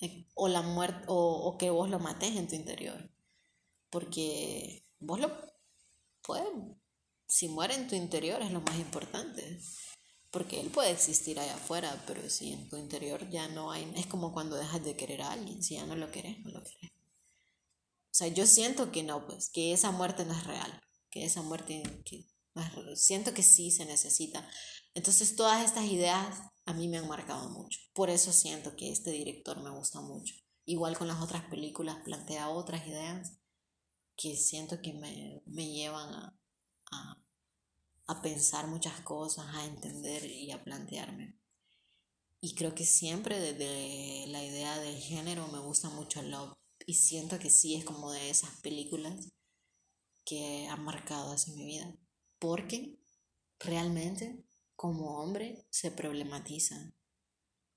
[0.00, 3.10] Eh, o, la muerte, o, o que vos lo mates en tu interior.
[3.90, 5.30] Porque vos lo
[6.22, 6.48] puedes,
[7.26, 9.58] si muere en tu interior es lo más importante.
[10.30, 14.06] Porque él puede existir allá afuera, pero si en tu interior ya no hay, es
[14.06, 16.95] como cuando dejas de querer a alguien, si ya no lo querés, no lo querés.
[18.16, 21.42] O sea, yo siento que no, pues, que esa muerte no es real, que esa
[21.42, 22.26] muerte, que,
[22.94, 24.48] siento que sí se necesita.
[24.94, 27.78] Entonces, todas estas ideas a mí me han marcado mucho.
[27.92, 30.34] Por eso siento que este director me gusta mucho.
[30.64, 33.36] Igual con las otras películas, plantea otras ideas
[34.16, 36.40] que siento que me, me llevan a,
[36.92, 37.22] a,
[38.06, 41.38] a pensar muchas cosas, a entender y a plantearme.
[42.40, 46.56] Y creo que siempre desde la idea del género me gusta mucho el love
[46.86, 49.32] y siento que sí es como de esas películas
[50.24, 51.98] que han marcado así mi vida.
[52.38, 52.98] Porque
[53.58, 54.44] realmente
[54.76, 56.92] como hombre se problematiza.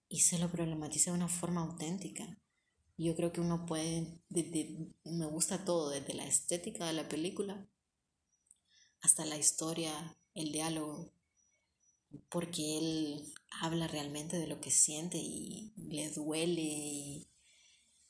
[0.08, 2.40] Y se lo problematiza de una forma auténtica.
[2.98, 4.22] Yo creo que uno puede,
[5.04, 7.68] me gusta todo, desde la estética de la película
[9.02, 11.14] hasta la historia, el diálogo,
[12.30, 17.29] porque él habla realmente de lo que siente y le duele y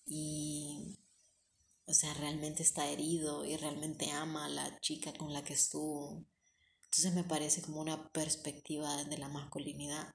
[0.09, 0.97] y,
[1.85, 6.25] o sea, realmente está herido y realmente ama a la chica con la que estuvo.
[6.83, 10.11] Entonces me parece como una perspectiva de la masculinidad,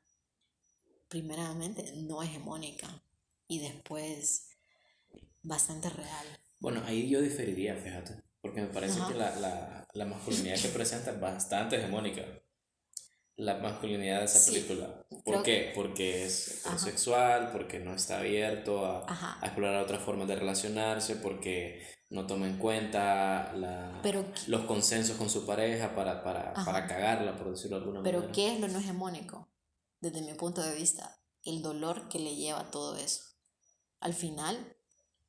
[1.08, 3.04] primeramente no hegemónica
[3.46, 4.48] y después
[5.42, 6.26] bastante real.
[6.58, 11.12] Bueno, ahí yo diferiría, fíjate, porque me parece que la, la, la masculinidad que presenta
[11.12, 12.43] es bastante hegemónica
[13.36, 15.04] la masculinidad de esa película.
[15.24, 15.72] ¿Por qué?
[15.74, 21.82] Porque es heterosexual, porque no está abierto a, a, explorar otras formas de relacionarse, porque
[22.10, 24.00] no toma en cuenta la,
[24.46, 28.32] los consensos con su pareja para, para, para, cagarla, por decirlo de alguna Pero manera.
[28.32, 29.48] Pero ¿qué es lo no hegemónico?
[30.00, 33.22] Desde mi punto de vista, el dolor que le lleva todo eso.
[34.00, 34.76] Al final,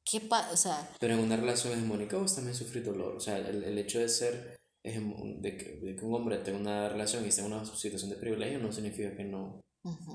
[0.04, 0.52] ¿qué pasa?
[0.52, 0.90] O sea...
[1.00, 3.16] Pero en una relación hegemónica vos también sufrís dolor.
[3.16, 4.55] O sea, el, el hecho de ser
[4.86, 8.18] de que, de que un hombre tenga una relación y esté en una situación de
[8.18, 9.62] privilegio no significa que no,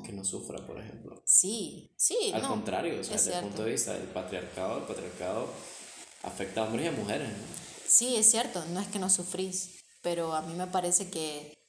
[0.05, 1.23] que no sufra, por ejemplo.
[1.27, 2.31] Sí, sí.
[2.33, 5.49] Al contrario, o sea, desde el punto de vista del patriarcado, el patriarcado
[6.23, 7.29] afecta a hombres y a mujeres.
[7.87, 11.59] Sí, es cierto, no es que no sufrís, pero a mí me parece que,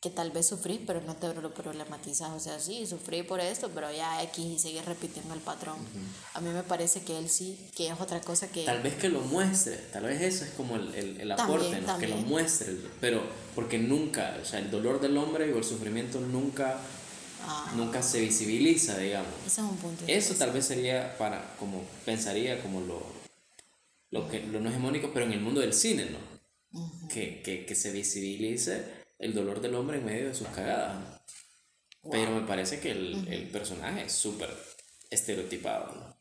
[0.00, 2.30] que tal vez sufrí, pero no te lo problematizas.
[2.30, 5.76] O sea, sí, sufrí por esto, pero ya X y sigue repitiendo el patrón.
[6.34, 8.64] A mí me parece que él sí, que es otra cosa que...
[8.64, 11.98] Tal vez que lo muestre, tal vez eso es como el, el, el aporte, ¿no?
[11.98, 13.22] que lo muestre, pero
[13.56, 16.80] porque nunca, o sea, el dolor del hombre o el sufrimiento nunca...
[17.40, 17.72] Ah.
[17.76, 19.32] nunca se visibiliza, digamos.
[19.46, 20.04] Ese es un punto.
[20.08, 23.00] Eso tal vez sería para, como pensaría, como lo,
[24.10, 26.38] lo, que, lo no hegemónico, pero en el mundo del cine, ¿no?
[27.08, 31.22] que, que, que, se visibilice el dolor del hombre en medio de sus cagadas.
[32.10, 34.50] Pero me parece que el, el personaje es súper
[35.10, 35.94] estereotipado.
[35.94, 36.16] ¿no?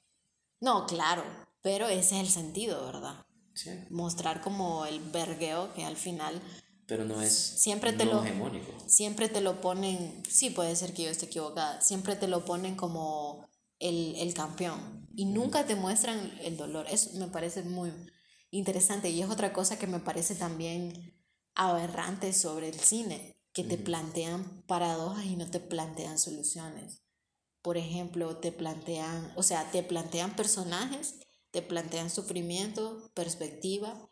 [0.59, 1.23] no, claro,
[1.61, 3.25] pero ese es el sentido, ¿verdad?
[3.53, 3.71] Sí.
[3.89, 6.41] Mostrar como el vergueo que al final
[6.87, 8.71] pero no es siempre te lo, hegemónico.
[8.87, 12.75] Siempre te lo ponen, sí puede ser que yo esté equivocada, siempre te lo ponen
[12.75, 13.45] como
[13.79, 16.85] el, el campeón y nunca te muestran el dolor.
[16.89, 17.91] Eso me parece muy
[18.51, 21.13] interesante y es otra cosa que me parece también
[21.57, 27.01] aberrante sobre el cine, que te plantean paradojas y no te plantean soluciones.
[27.63, 31.15] Por ejemplo, te plantean, o sea, te plantean personajes,
[31.49, 34.11] te plantean sufrimiento, perspectiva,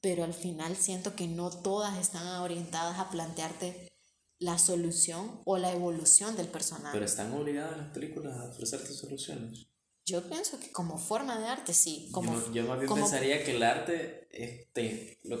[0.00, 3.92] pero al final siento que no todas están orientadas a plantearte
[4.40, 6.92] la solución o la evolución del personaje.
[6.92, 9.68] Pero están obligadas las películas a ofrecerte soluciones.
[10.06, 12.10] Yo pienso que como forma de arte, sí.
[12.12, 15.40] Como, yo, más bien pensaría que el arte es lo,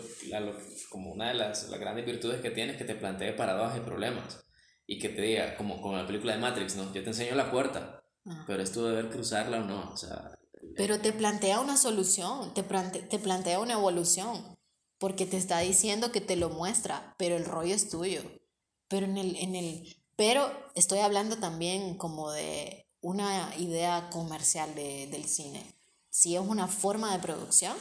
[0.88, 3.80] como una de las, las, grandes virtudes que tiene es que te plantee paradojas y
[3.80, 4.44] problemas.
[4.86, 6.92] Y que te diga, como con la película de Matrix, ¿no?
[6.94, 8.44] Yo te enseño la puerta, ah.
[8.46, 9.90] pero es tu deber cruzarla o no.
[9.92, 10.38] O sea,
[10.76, 14.56] pero te plantea una solución, te, te plantea una evolución,
[14.98, 18.22] porque te está diciendo que te lo muestra, pero el rollo es tuyo.
[18.88, 25.06] Pero en el, en el, pero estoy hablando también como de una idea comercial de,
[25.10, 25.62] del cine,
[26.08, 27.76] si es una forma de producción,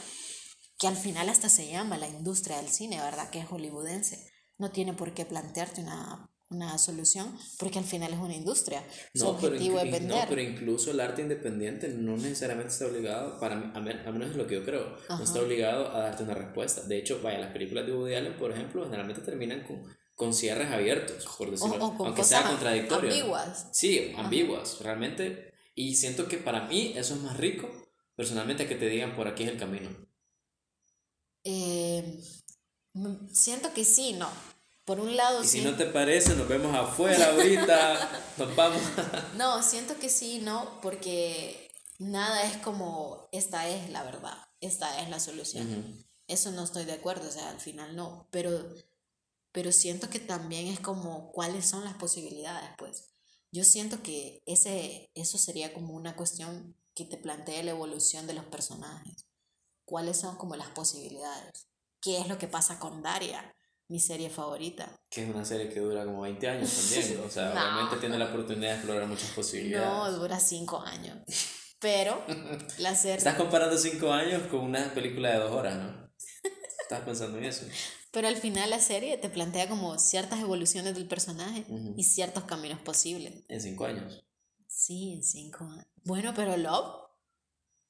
[0.77, 3.29] que al final hasta se llama la industria del cine, ¿verdad?
[3.29, 4.29] Que es hollywoodense.
[4.57, 8.83] No tiene por qué plantearte una, una solución, porque al final es una industria.
[9.15, 10.23] Su objetivo es vender.
[10.23, 14.35] No, pero incluso el arte independiente no necesariamente está obligado, para mí, a menos es
[14.35, 16.81] lo que yo creo, no está obligado a darte una respuesta.
[16.81, 19.83] De hecho, vaya, las películas de Woody Allen, por ejemplo, generalmente terminan con
[20.15, 23.09] con cierres abiertos, por decirlo, aunque sea contradictorio.
[23.09, 23.67] Ambiguas.
[23.71, 25.53] Sí, ambiguas, realmente.
[25.75, 27.69] Y siento que para mí eso es más rico,
[28.15, 29.89] personalmente, que te digan por aquí es el camino.
[31.43, 32.19] Eh,
[33.31, 34.29] siento que sí, no.
[34.85, 38.81] Por un lado, y si no te parece, nos vemos afuera ahorita, nos vamos.
[39.37, 45.09] no, siento que sí, no, porque nada es como esta es la verdad, esta es
[45.09, 46.05] la solución.
[46.27, 48.61] Eso no estoy de acuerdo, o sea, al final no, pero
[49.53, 53.13] pero siento que también es como cuáles son las posibilidades, pues.
[53.51, 58.33] Yo siento que ese, eso sería como una cuestión que te plantea la evolución de
[58.33, 59.27] los personajes.
[59.85, 61.67] ¿Cuáles son como las posibilidades?
[62.01, 63.55] ¿Qué es lo que pasa con Daria,
[63.89, 64.99] mi serie favorita?
[65.07, 68.25] Que es una serie que dura como 20 años también, o sea, realmente tiene la
[68.25, 69.87] oportunidad de explorar muchas posibilidades.
[69.87, 71.19] No, dura 5 años.
[71.79, 72.23] Pero
[72.79, 73.17] la serie...
[73.17, 76.11] Estás comparando 5 años con una película de 2 horas, ¿no?
[76.81, 77.67] Estás pensando en eso.
[78.13, 81.65] Pero al final la serie te plantea como ciertas evoluciones del personaje
[81.97, 83.43] y ciertos caminos posibles.
[83.47, 84.23] En cinco años.
[84.67, 85.87] Sí, en cinco años.
[86.03, 87.01] Bueno, pero Love.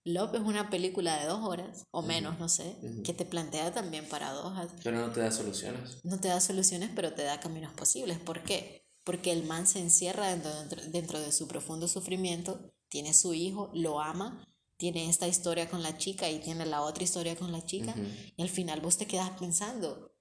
[0.06, 4.08] Love es una película de dos horas, o menos, no sé, que te plantea también
[4.08, 4.72] paradojas.
[4.82, 6.04] Pero no te da soluciones.
[6.04, 8.18] No te da soluciones, pero te da caminos posibles.
[8.20, 8.88] ¿Por qué?
[9.04, 14.00] Porque el man se encierra dentro, dentro de su profundo sufrimiento, tiene su hijo, lo
[14.00, 14.46] ama,
[14.78, 17.94] tiene esta historia con la chica y tiene la otra historia con la chica,
[18.38, 20.13] y al final vos te quedas pensando,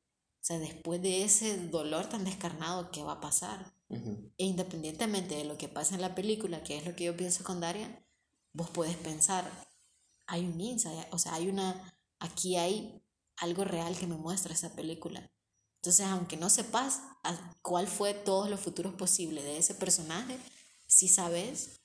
[0.43, 3.73] o sea, después de ese dolor tan descarnado, ¿qué va a pasar?
[3.89, 7.45] E independientemente de lo que pasa en la película, que es lo que yo pienso
[7.45, 8.05] con Daria,
[8.53, 9.49] vos puedes pensar,
[10.27, 13.05] hay un insight, o sea, hay una, aquí hay
[13.37, 15.31] algo real que me muestra esa película.
[15.77, 17.03] Entonces, aunque no sepas
[17.61, 20.37] cuál fue todos los futuros posibles de ese personaje,
[20.89, 21.83] sí sabes,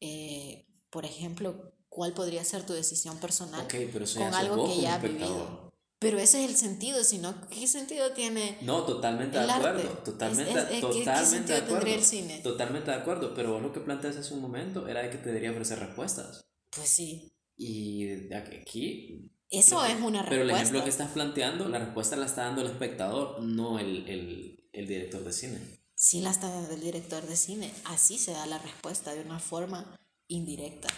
[0.00, 5.71] eh, por ejemplo, cuál podría ser tu decisión personal con algo que ya has vivido.
[6.02, 8.58] Pero ese es el sentido, sino ¿qué sentido tiene?
[8.60, 11.86] No, totalmente de acuerdo, totalmente, totalmente de acuerdo.
[11.86, 12.40] El cine?
[12.40, 15.28] Totalmente de acuerdo, pero vos lo que planteas hace un momento era de que te
[15.28, 16.44] debería ofrecer respuestas.
[16.70, 17.32] Pues sí.
[17.56, 19.30] Y aquí...
[19.48, 20.30] Eso es una respuesta.
[20.30, 24.08] Pero el ejemplo que estás planteando, la respuesta la está dando el espectador, no el,
[24.08, 25.58] el, el director de cine.
[25.94, 27.70] Sí la está dando el director de cine.
[27.84, 30.88] Así se da la respuesta, de una forma indirecta.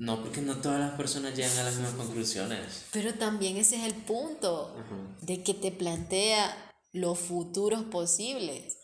[0.00, 2.86] No, porque no todas las personas llegan a las mismas conclusiones.
[2.90, 4.74] Pero también ese es el punto,
[5.20, 6.56] de que te plantea
[6.92, 8.78] los futuros posibles.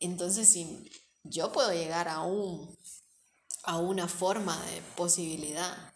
[0.00, 0.90] Entonces, si
[1.22, 2.76] yo puedo llegar a, un,
[3.62, 5.94] a una forma de posibilidad,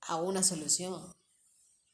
[0.00, 1.02] a una solución,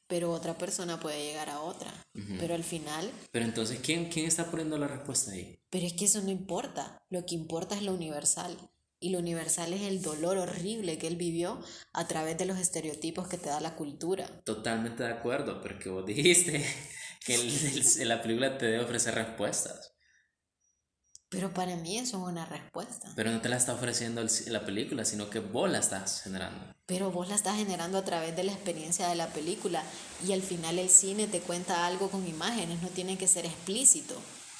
[0.07, 1.93] pero otra persona puede llegar a otra.
[2.39, 3.11] Pero al final...
[3.33, 5.59] Pero entonces, ¿quién, ¿quién está poniendo la respuesta ahí?
[5.69, 7.03] Pero es que eso no importa.
[7.09, 8.57] Lo que importa es lo universal.
[9.03, 11.59] Y lo universal es el dolor horrible que él vivió
[11.91, 14.27] a través de los estereotipos que te da la cultura.
[14.43, 16.63] Totalmente de acuerdo, porque vos dijiste
[17.25, 19.95] que el, la película te debe ofrecer respuestas.
[21.29, 23.11] Pero para mí eso es una respuesta.
[23.15, 26.75] Pero no te la está ofreciendo la película, sino que vos la estás generando.
[26.85, 29.81] Pero vos la estás generando a través de la experiencia de la película
[30.27, 34.13] y al final el cine te cuenta algo con imágenes, no tiene que ser explícito.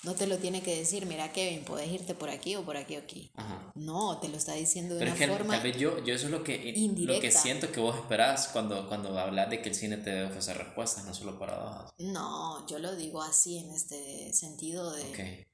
[0.04, 2.96] No te lo tiene que decir, mira Kevin, puedes irte por aquí o por aquí
[2.96, 3.32] o aquí.
[3.76, 6.44] No, te lo está diciendo de una forma tal vez yo, yo eso es lo
[6.44, 10.10] que, lo que siento que vos esperás cuando, cuando hablas de que el cine te
[10.10, 11.94] debe ofrecer respuestas, no solo paradojas.
[12.00, 15.48] No, yo lo digo así en este sentido de,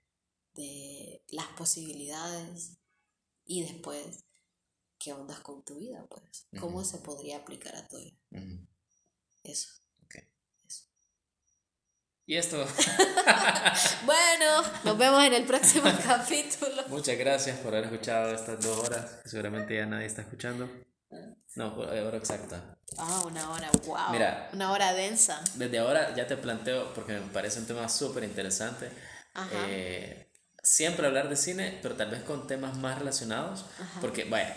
[0.53, 2.77] de las posibilidades
[3.45, 4.25] y después,
[4.97, 6.05] ¿qué ondas con tu vida?
[6.09, 8.17] Pues, ¿cómo se podría aplicar a tu vida?
[9.43, 9.69] Eso.
[12.29, 12.57] Y esto.
[14.05, 16.83] bueno, nos vemos en el próximo capítulo.
[16.89, 20.69] Muchas gracias por haber escuchado estas dos horas, seguramente ya nadie está escuchando.
[21.55, 22.77] No, hora exacta.
[22.97, 24.11] Ah, una hora, wow.
[24.11, 25.41] Mira, una hora densa.
[25.55, 28.91] Desde ahora ya te planteo, porque me parece un tema súper interesante.
[29.69, 30.29] Eh,
[30.61, 33.65] siempre hablar de cine, pero tal vez con temas más relacionados.
[34.01, 34.53] Porque, vaya,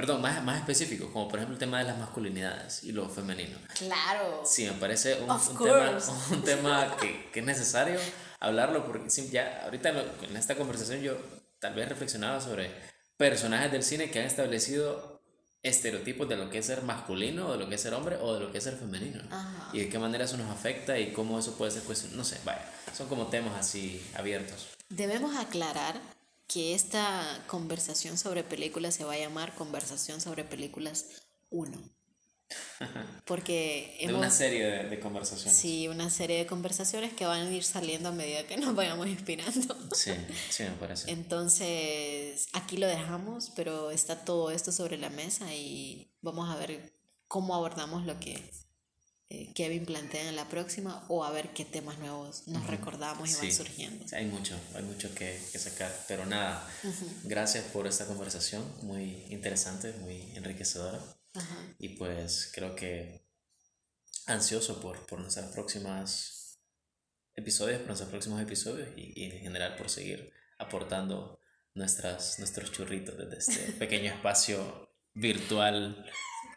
[0.00, 3.58] Perdón, más, más específico, como por ejemplo el tema de las masculinidades y lo femenino.
[3.74, 4.40] Claro.
[4.46, 5.98] Sí, me parece un, un tema,
[6.30, 8.00] un tema que, que, es necesario
[8.38, 9.90] hablarlo porque ya ahorita
[10.22, 11.18] en esta conversación yo
[11.58, 12.70] tal vez reflexionaba sobre
[13.18, 15.20] personajes del cine que han establecido
[15.62, 18.32] estereotipos de lo que es ser masculino, o de lo que es ser hombre o
[18.32, 19.20] de lo que es ser femenino.
[19.74, 22.40] Y de qué manera eso nos afecta y cómo eso puede ser cuestión, no sé,
[22.42, 22.64] vaya,
[22.96, 24.68] son como temas así abiertos.
[24.88, 25.96] Debemos aclarar
[26.52, 31.06] que esta conversación sobre películas se va a llamar Conversación sobre Películas
[31.50, 31.78] 1.
[33.24, 35.56] Porque hemos, de una serie de, conversaciones.
[35.56, 39.06] Sí, una serie de conversaciones que van a ir saliendo a medida que nos vayamos
[39.06, 39.76] inspirando.
[39.94, 40.10] Sí,
[40.48, 41.12] sí, me parece.
[41.12, 46.98] Entonces, aquí lo dejamos, pero está todo esto sobre la mesa y vamos a ver
[47.28, 48.50] cómo abordamos lo que
[49.32, 53.34] eh, Kevin plantea en la próxima o a ver qué temas nuevos nos recordamos y
[53.36, 54.04] van surgiendo.
[54.12, 56.68] Hay mucho, hay mucho que, sacar, pero nada,
[57.22, 61.00] gracias por esta conversación, muy interesante, muy enriquecedora.
[61.78, 63.24] Y pues creo que
[64.26, 66.58] ansioso por, por nuestras próximas
[67.36, 71.40] episodios, por nuestros próximos episodios y, y en general por seguir aportando
[71.74, 76.04] nuestras, nuestros churritos desde este pequeño espacio virtual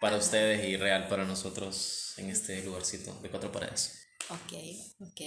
[0.04, 4.06] para ustedes y real para nosotros en este lugarcito de cuatro paredes.
[4.28, 4.52] Ok,
[5.00, 5.22] ok.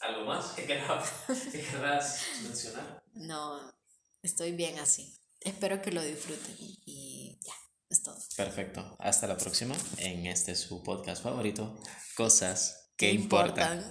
[0.00, 3.02] ¿Algo más que querrás, mencionar?
[3.14, 3.72] No,
[4.22, 5.18] estoy bien así.
[5.40, 6.54] Espero que lo disfruten
[6.84, 7.54] y ya,
[7.88, 8.18] es todo.
[8.36, 8.96] Perfecto.
[8.98, 11.80] Hasta la próxima en este su podcast favorito,
[12.14, 13.90] Cosas que, importan.